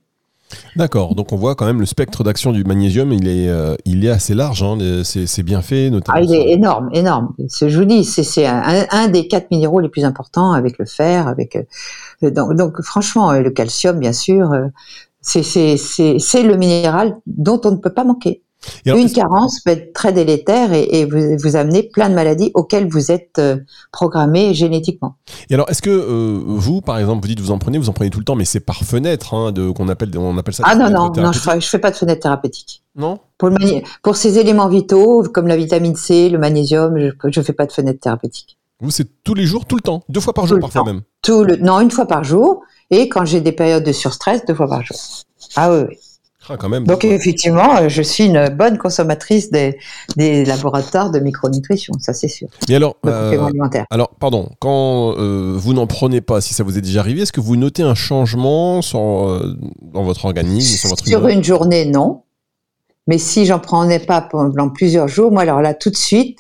D'accord, 0.77 1.15
donc 1.15 1.33
on 1.33 1.37
voit 1.37 1.55
quand 1.55 1.67
même 1.67 1.81
le 1.81 1.87
spectre 1.87 2.23
d'action 2.23 2.53
du 2.53 2.65
magnésium, 2.65 3.13
il 3.13 3.29
est, 3.29 3.49
euh, 3.49 3.77
il 3.85 4.05
est 4.05 4.11
assez 4.11 4.35
large, 4.35 4.63
hein, 4.63 4.79
c'est 5.05 5.43
bien 5.43 5.63
fait, 5.63 5.91
notamment. 5.91 6.19
Ah, 6.19 6.23
il 6.23 6.33
est 6.35 6.53
énorme, 6.53 6.91
énorme. 6.93 7.35
Ce 7.49 7.69
je 7.69 7.79
vous 7.79 7.85
dis, 7.85 8.05
c'est 8.05 8.47
un, 8.47 8.87
un 8.91 9.09
des 9.09 9.27
quatre 9.27 9.51
minéraux 9.51 9.81
les 9.81 9.89
plus 9.89 10.05
importants 10.05 10.53
avec 10.53 10.79
le 10.79 10.85
fer, 10.85 11.29
avec 11.29 11.57
euh, 12.23 12.31
donc, 12.31 12.55
donc, 12.55 12.81
franchement 12.83 13.33
euh, 13.33 13.41
le 13.41 13.51
calcium 13.51 13.99
bien 13.99 14.13
sûr. 14.13 14.53
euh, 14.53 14.69
c'est 15.23 15.43
le 16.43 16.57
minéral 16.57 17.17
dont 17.27 17.61
on 17.65 17.71
ne 17.71 17.77
peut 17.77 17.93
pas 17.93 18.05
manquer. 18.05 18.43
Alors, 18.87 18.99
Une 18.99 19.11
carence 19.13 19.61
peut 19.61 19.73
être 19.73 19.93
très 19.93 20.13
délétère 20.13 20.73
et, 20.73 20.89
et 20.91 21.05
vous, 21.05 21.37
vous 21.43 21.57
amener 21.57 21.83
plein 21.83 22.09
de 22.09 22.15
maladies 22.15 22.51
auxquelles 22.55 22.89
vous 22.89 23.11
êtes 23.11 23.39
euh, 23.39 23.57
programmé 23.93 24.55
génétiquement. 24.55 25.17
Et 25.51 25.55
alors, 25.55 25.69
est-ce 25.71 25.83
que 25.83 25.91
euh, 25.91 26.41
vous, 26.45 26.81
par 26.81 26.99
exemple, 26.99 27.23
vous 27.23 27.29
dites 27.29 27.41
vous 27.41 27.51
en 27.51 27.59
prenez, 27.59 27.79
vous 27.79 27.89
en 27.89 27.93
prenez 27.93 28.11
tout 28.11 28.19
le 28.19 28.25
temps, 28.25 28.37
mais 28.37 28.45
c'est 28.45 28.61
par 28.61 28.85
fenêtre, 28.85 29.35
hein, 29.35 29.53
qu'on 29.75 29.89
appelle, 29.89 30.17
on 30.19 30.37
appelle 30.39 30.55
ça. 30.55 30.65
Ah 30.67 30.75
non 30.75 30.91
non 30.91 31.13
non, 31.15 31.33
je 31.33 31.41
thérapeutiques. 31.41 31.71
fais, 31.71 31.79
pas 31.79 31.91
de 31.91 31.97
fenêtre 31.97 32.21
thérapeutique. 32.21 32.83
Non? 32.97 33.19
Pour, 33.39 33.49
le 33.51 33.57
pour 34.03 34.17
ces 34.17 34.39
éléments 34.39 34.69
vitaux 34.69 35.25
comme 35.33 35.47
la 35.47 35.57
vitamine 35.57 35.97
C, 35.97 36.29
le 36.29 36.39
magnésium, 36.39 36.99
je 36.99 37.11
je 37.31 37.41
fais 37.43 37.53
pas 37.53 37.67
de 37.67 37.73
fenêtre 37.73 38.01
thérapeutique. 38.01 38.59
Vous, 38.81 38.91
c'est 38.91 39.09
tous 39.25 39.35
les 39.35 39.47
jours, 39.47 39.67
tout 39.67 39.77
le 39.77 39.83
temps, 39.83 40.03
deux 40.09 40.21
fois 40.21 40.33
par 40.35 40.47
jour 40.47 40.59
parfois 40.61 40.83
temps. 40.83 40.87
même? 40.87 41.03
Tout 41.23 41.45
le, 41.45 41.57
non, 41.57 41.81
une 41.81 41.91
fois 41.91 42.07
par 42.07 42.25
jour. 42.25 42.63
Et 42.91 43.09
quand 43.09 43.25
j'ai 43.25 43.41
des 43.41 43.53
périodes 43.53 43.85
de 43.85 43.93
surstress, 43.93 44.45
deux 44.47 44.55
fois 44.55 44.69
par 44.69 44.85
jour. 44.85 44.97
Ah 45.57 45.73
oui, 45.73 45.85
oui. 45.89 45.97
Ah, 46.49 46.57
quand 46.57 46.69
même. 46.69 46.85
Donc 46.85 47.05
effectivement, 47.05 47.77
euh, 47.77 47.89
je 47.89 48.03
suis 48.03 48.25
une 48.25 48.49
bonne 48.51 48.77
consommatrice 48.77 49.51
des, 49.51 49.79
des 50.17 50.45
laboratoires 50.45 51.11
de 51.11 51.19
micronutrition, 51.19 51.95
ça 52.01 52.13
c'est 52.13 52.29
sûr. 52.29 52.49
Mais 52.69 52.75
alors, 52.75 52.97
euh, 53.07 53.49
alors, 53.91 54.11
pardon, 54.21 54.51
quand 54.61 55.15
euh, 55.17 55.55
vous 55.57 55.73
n'en 55.73 55.87
prenez 55.87 56.21
pas, 56.21 56.41
si 56.41 56.53
ça 56.55 56.63
vous 56.63 56.77
est 56.77 56.83
déjà 56.83 57.01
arrivé, 57.01 57.23
est-ce 57.23 57.33
que 57.33 57.41
vous 57.41 57.57
notez 57.57 57.83
un 57.83 57.95
changement 57.95 58.83
sur, 58.83 59.01
euh, 59.01 59.57
dans 59.81 60.03
votre 60.03 60.25
organisme, 60.25 60.77
sur 60.77 60.91
votre 60.91 61.07
Sur 61.07 61.21
humeur 61.21 61.31
une 61.31 61.45
journée, 61.45 61.87
non. 61.87 62.23
Mais 63.07 63.19
si 63.19 63.47
j'en 63.47 63.59
prenais 63.59 63.99
pas 63.99 64.21
pendant 64.23 64.69
plusieurs 64.71 65.09
jours, 65.09 65.31
moi 65.31 65.43
alors 65.43 65.61
là 65.61 65.75
tout 65.75 65.91
de 65.91 65.97
suite, 65.97 66.39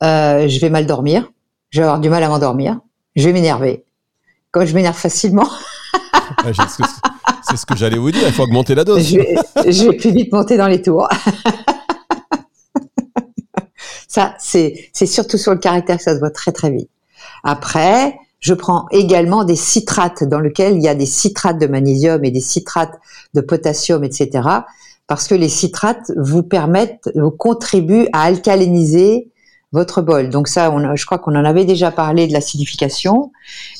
je 0.00 0.60
vais 0.60 0.70
mal 0.70 0.86
dormir, 0.86 1.30
je 1.70 1.80
vais 1.80 1.84
avoir 1.84 2.00
du 2.00 2.08
mal 2.08 2.22
à 2.22 2.28
m'endormir, 2.28 2.78
je 3.16 3.24
vais 3.24 3.32
m'énerver. 3.32 3.84
Comme 4.52 4.64
je 4.64 4.74
m'énerve 4.74 4.96
facilement, 4.96 5.48
Ah, 6.38 6.52
c'est- 7.48 7.56
ce 7.56 7.66
que 7.66 7.76
j'allais 7.76 7.98
vous 7.98 8.10
dire, 8.10 8.22
il 8.26 8.32
faut 8.32 8.42
augmenter 8.44 8.74
la 8.74 8.84
dose. 8.84 9.02
je 9.06 9.16
vais, 9.16 9.36
je 9.70 9.84
vais 9.90 9.96
plus 9.96 10.10
vite 10.12 10.32
monter 10.32 10.56
dans 10.56 10.66
les 10.68 10.82
tours. 10.82 11.08
ça, 14.08 14.34
c'est, 14.38 14.88
c'est 14.92 15.06
surtout 15.06 15.38
sur 15.38 15.52
le 15.52 15.58
caractère 15.58 15.96
que 15.98 16.02
ça 16.02 16.14
se 16.14 16.18
voit 16.20 16.30
très 16.30 16.52
très 16.52 16.70
vite. 16.70 16.90
Après, 17.44 18.16
je 18.40 18.54
prends 18.54 18.86
également 18.90 19.44
des 19.44 19.56
citrates 19.56 20.24
dans 20.24 20.40
lesquels 20.40 20.76
il 20.76 20.82
y 20.82 20.88
a 20.88 20.94
des 20.94 21.06
citrates 21.06 21.58
de 21.58 21.66
magnésium 21.66 22.24
et 22.24 22.30
des 22.30 22.40
citrates 22.40 22.94
de 23.34 23.40
potassium, 23.40 24.04
etc. 24.04 24.48
Parce 25.06 25.28
que 25.28 25.34
les 25.34 25.48
citrates 25.48 26.12
vous 26.16 26.42
permettent, 26.42 27.10
vous 27.14 27.30
contribuent 27.30 28.08
à 28.12 28.22
alcaliniser 28.22 29.30
votre 29.72 30.02
bol. 30.02 30.30
Donc 30.30 30.48
ça, 30.48 30.70
on, 30.70 30.94
je 30.94 31.06
crois 31.06 31.18
qu'on 31.18 31.34
en 31.34 31.44
avait 31.44 31.64
déjà 31.64 31.90
parlé 31.90 32.26
de 32.26 32.32
l'acidification. 32.32 33.32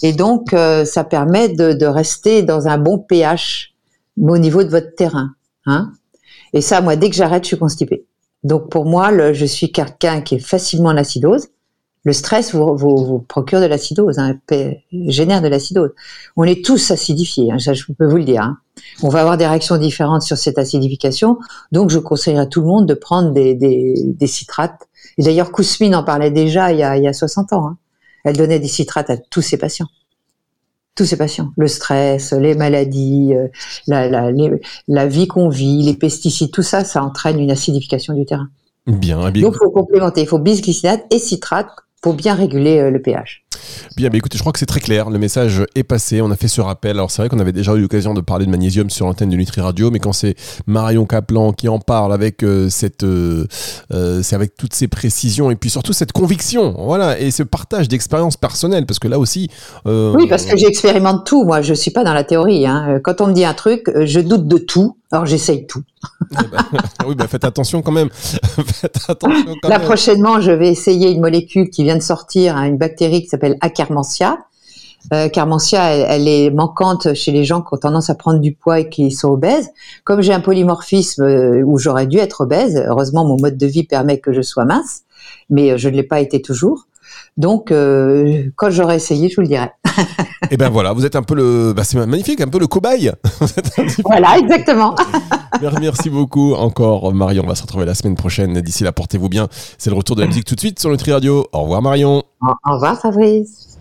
Et 0.03 0.13
donc, 0.13 0.53
euh, 0.53 0.85
ça 0.85 1.05
permet 1.05 1.49
de, 1.49 1.73
de 1.73 1.87
rester 1.87 2.43
dans 2.43 2.69
un 2.69 2.79
bon 2.79 2.99
pH 2.99 3.75
au 4.21 4.39
niveau 4.39 4.65
de 4.65 4.69
votre 4.69 4.95
terrain. 4.95 5.35
Hein 5.67 5.93
et 6.53 6.61
ça, 6.61 6.81
moi, 6.81 6.97
dès 6.97 7.11
que 7.11 7.17
j'arrête, 7.17 7.45
je 7.45 7.49
suis 7.49 7.59
constipée. 7.59 8.07
Donc 8.45 8.71
pour 8.71 8.85
moi, 8.85 9.11
le, 9.11 9.33
je 9.33 9.45
suis 9.45 9.73
quelqu'un 9.73 10.21
qui 10.21 10.37
est 10.37 10.41
facilement 10.41 10.91
en 10.91 10.97
acidose. 10.97 11.49
Le 12.07 12.13
stress 12.13 12.55
vous, 12.55 12.77
vous, 12.77 12.97
vous 13.05 13.19
procure 13.19 13.61
de 13.61 13.67
l'acidose, 13.67 14.19
hein, 14.19 14.39
génère 14.93 15.43
de 15.43 15.49
l'acidose. 15.49 15.91
On 16.37 16.45
est 16.45 16.65
tous 16.65 16.91
acidifiés, 16.93 17.51
hein, 17.51 17.59
ça, 17.59 17.75
je 17.75 17.83
peux 17.99 18.07
vous 18.07 18.17
le 18.19 18.25
dire. 18.25 18.43
hein. 18.43 18.59
On 19.03 19.09
va 19.09 19.21
avoir 19.21 19.37
des 19.37 19.47
réactions 19.47 19.77
différentes 19.77 20.23
sur 20.23 20.39
cette 20.39 20.57
acidification. 20.57 21.39
Donc 21.73 21.91
je 21.91 21.99
conseillerais 21.99 22.43
à 22.43 22.47
tout 22.47 22.61
le 22.61 22.69
monde 22.69 22.87
de 22.87 22.95
prendre 22.95 23.33
des, 23.33 23.55
des, 23.55 23.95
des 24.05 24.27
citrates. 24.29 24.87
Et 25.19 25.23
d'ailleurs, 25.25 25.51
Kousmine 25.51 25.95
en 25.97 26.05
parlait 26.05 26.31
déjà 26.31 26.73
il 26.73 26.79
y 26.79 26.83
a, 26.85 26.97
il 26.97 27.03
y 27.03 27.09
a 27.09 27.13
60 27.13 27.53
ans. 27.53 27.67
hein. 27.67 27.77
Elle 28.25 28.37
donnait 28.37 28.61
des 28.61 28.69
citrates 28.69 29.11
à 29.11 29.17
tous 29.17 29.43
ses 29.43 29.57
patients. 29.57 29.89
Tous 30.95 31.05
ses 31.07 31.17
patients. 31.17 31.51
Le 31.57 31.67
stress, 31.69 32.33
les 32.33 32.55
maladies, 32.55 33.35
euh, 33.35 33.49
la, 33.89 34.09
la, 34.09 34.31
les- 34.31 34.61
la 34.89 35.07
vie 35.07 35.27
qu'on 35.27 35.49
vit, 35.49 35.83
les 35.83 35.95
pesticides, 35.95 36.53
tout 36.53 36.63
ça, 36.63 36.85
ça 36.85 37.03
entraîne 37.03 37.39
une 37.41 37.51
acidification 37.51 38.15
du 38.15 38.25
terrain. 38.25 38.49
Bien, 38.87 39.31
bien, 39.31 39.43
Donc, 39.43 39.55
il 39.55 39.59
faut 39.59 39.71
complémenter. 39.71 40.21
Il 40.23 40.27
faut 40.29 40.39
bisglycinate 40.39 41.05
et 41.11 41.19
citrate 41.19 41.67
pour 42.03 42.15
bien 42.15 42.35
réguler 42.35 42.79
euh, 42.79 42.91
le 42.91 43.01
pH. 43.01 43.45
Bien, 43.97 44.09
mais 44.11 44.19
écoutez, 44.19 44.37
je 44.37 44.43
crois 44.43 44.53
que 44.53 44.59
c'est 44.59 44.67
très 44.67 44.81
clair. 44.81 45.11
Le 45.11 45.19
message 45.19 45.65
est 45.75 45.83
passé. 45.83 46.21
On 46.21 46.31
a 46.31 46.37
fait 46.37 46.49
ce 46.49 46.61
rappel. 46.61 46.93
Alors, 46.93 47.11
c'est 47.11 47.23
vrai 47.23 47.29
qu'on 47.29 47.39
avait 47.39 47.53
déjà 47.53 47.75
eu 47.75 47.81
l'occasion 47.81 48.15
de 48.15 48.21
parler 48.21 48.47
de 48.47 48.51
magnésium 48.51 48.91
sur 48.91 49.07
l'antenne 49.07 49.31
de 49.31 49.37
Nutri 49.37 49.61
Radio, 49.61 49.91
mais 49.91 49.99
quand 49.99 50.13
c'est 50.13 50.35
Marion 50.67 51.07
Kaplan 51.07 51.53
qui 51.53 51.69
en 51.69 51.79
parle 51.79 52.13
avec 52.13 52.43
euh, 52.43 52.69
cette, 52.69 53.05
euh, 53.05 53.47
euh, 53.93 54.23
c'est 54.23 54.35
avec 54.35 54.57
toutes 54.57 54.75
ces 54.75 54.89
précisions 54.89 55.51
et 55.51 55.57
puis 55.57 55.71
surtout 55.71 55.93
cette 55.93 56.13
conviction, 56.13 56.75
voilà, 56.79 57.19
et 57.19 57.31
ce 57.31 57.43
partage 57.43 57.89
d'expérience 57.89 58.37
personnelle, 58.37 58.87
parce 58.87 58.99
que 58.99 59.09
là 59.09 59.19
aussi. 59.19 59.51
Oui, 59.85 60.27
parce 60.29 60.45
que 60.45 60.57
j'expérimente 60.57 61.25
tout. 61.27 61.45
Moi, 61.45 61.63
je 61.63 61.75
suis 61.75 61.91
pas 61.91 62.05
dans 62.05 62.15
la 62.15 62.25
théorie. 62.25 62.67
Hein. 62.67 63.01
Quand 63.03 63.21
on 63.21 63.29
me 63.29 63.33
dit 63.33 63.45
un 63.45 63.55
truc, 63.55 63.91
je 64.05 64.21
doute 64.21 64.49
de 64.49 64.59
tout. 64.59 64.97
Alors, 65.13 65.25
j'essaye 65.25 65.67
tout. 65.67 65.83
eh 66.33 66.35
ben, 66.51 66.59
oui, 67.07 67.15
bah, 67.15 67.27
faites 67.29 67.45
attention 67.45 67.81
quand 67.81 67.93
même. 67.93 68.09
faites 68.13 68.99
attention 69.09 69.55
quand 69.63 69.69
Là, 69.69 69.79
même. 69.79 69.87
prochainement, 69.87 70.41
je 70.41 70.51
vais 70.51 70.69
essayer 70.69 71.11
une 71.11 71.21
molécule 71.21 71.71
qui 71.71 71.85
vient 71.85 71.97
de 71.97 72.03
sortir, 72.03 72.57
hein, 72.57 72.65
une 72.65 72.77
bactérie 72.77 73.23
qui 73.23 73.29
s'appelle 73.29 73.56
Akkermansia. 73.61 74.39
Euh, 75.13 75.27
Akkermansia, 75.27 75.83
elle, 75.93 76.07
elle 76.09 76.29
est 76.29 76.51
manquante 76.51 77.15
chez 77.15 77.31
les 77.31 77.45
gens 77.45 77.63
qui 77.63 77.69
ont 77.73 77.79
tendance 77.79 78.11
à 78.11 78.15
prendre 78.15 78.41
du 78.41 78.53
poids 78.53 78.81
et 78.81 78.89
qui 78.89 79.11
sont 79.11 79.29
obèses. 79.29 79.71
Comme 80.05 80.21
j'ai 80.21 80.33
un 80.33 80.41
polymorphisme 80.41 81.23
euh, 81.23 81.63
où 81.65 81.79
j'aurais 81.79 82.07
dû 82.07 82.19
être 82.19 82.43
obèse, 82.43 82.83
heureusement, 82.89 83.25
mon 83.25 83.37
mode 83.41 83.57
de 83.57 83.67
vie 83.67 83.85
permet 83.85 84.19
que 84.19 84.33
je 84.33 84.43
sois 84.43 84.65
mince, 84.65 85.03
mais 85.49 85.73
euh, 85.73 85.77
je 85.77 85.89
ne 85.89 85.95
l'ai 85.95 86.03
pas 86.03 86.21
été 86.21 86.43
toujours. 86.43 86.87
Donc, 87.37 87.71
euh, 87.71 88.45
quand 88.57 88.71
j'aurai 88.71 88.97
essayé, 88.97 89.29
je 89.29 89.37
vous 89.37 89.43
le 89.43 89.49
dirai. 89.49 89.71
Et 90.51 90.57
ben 90.57 90.69
voilà, 90.69 90.93
vous 90.93 91.05
êtes 91.05 91.17
un 91.17 91.23
peu 91.23 91.35
le, 91.35 91.73
bah, 91.75 91.85
c'est 91.85 91.99
magnifique, 92.07 92.41
un 92.41 92.49
peu 92.49 92.59
le 92.59 92.67
cobaye. 92.67 93.13
Voilà, 94.05 94.39
exactement. 94.39 94.95
Merci 95.81 96.11
beaucoup 96.11 96.55
encore 96.55 97.13
Marion. 97.13 97.43
On 97.45 97.49
va 97.49 97.55
se 97.55 97.63
retrouver 97.63 97.85
la 97.85 97.95
semaine 97.95 98.15
prochaine. 98.15 98.61
D'ici 98.61 98.85
là, 98.85 98.93
portez-vous 98.93 99.29
bien. 99.29 99.49
C'est 99.79 99.91
le 99.91 99.97
retour 99.97 100.17
de 100.17 100.21
la 100.21 100.27
musique 100.27 100.45
tout 100.45 100.55
de 100.55 100.61
suite 100.61 100.79
sur 100.79 100.91
Nutri 100.91 101.13
Radio. 101.13 101.47
Au 101.53 101.63
revoir 101.63 101.83
Marion. 101.83 102.23
Au 102.43 102.53
au 102.69 102.75
revoir, 102.75 103.01
Fabrice. 103.01 103.79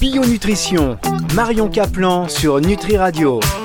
Bio 0.00 0.24
Nutrition, 0.24 0.98
Marion 1.34 1.68
Caplan 1.68 2.28
sur 2.28 2.60
Nutri 2.60 2.96
Radio. 2.96 3.40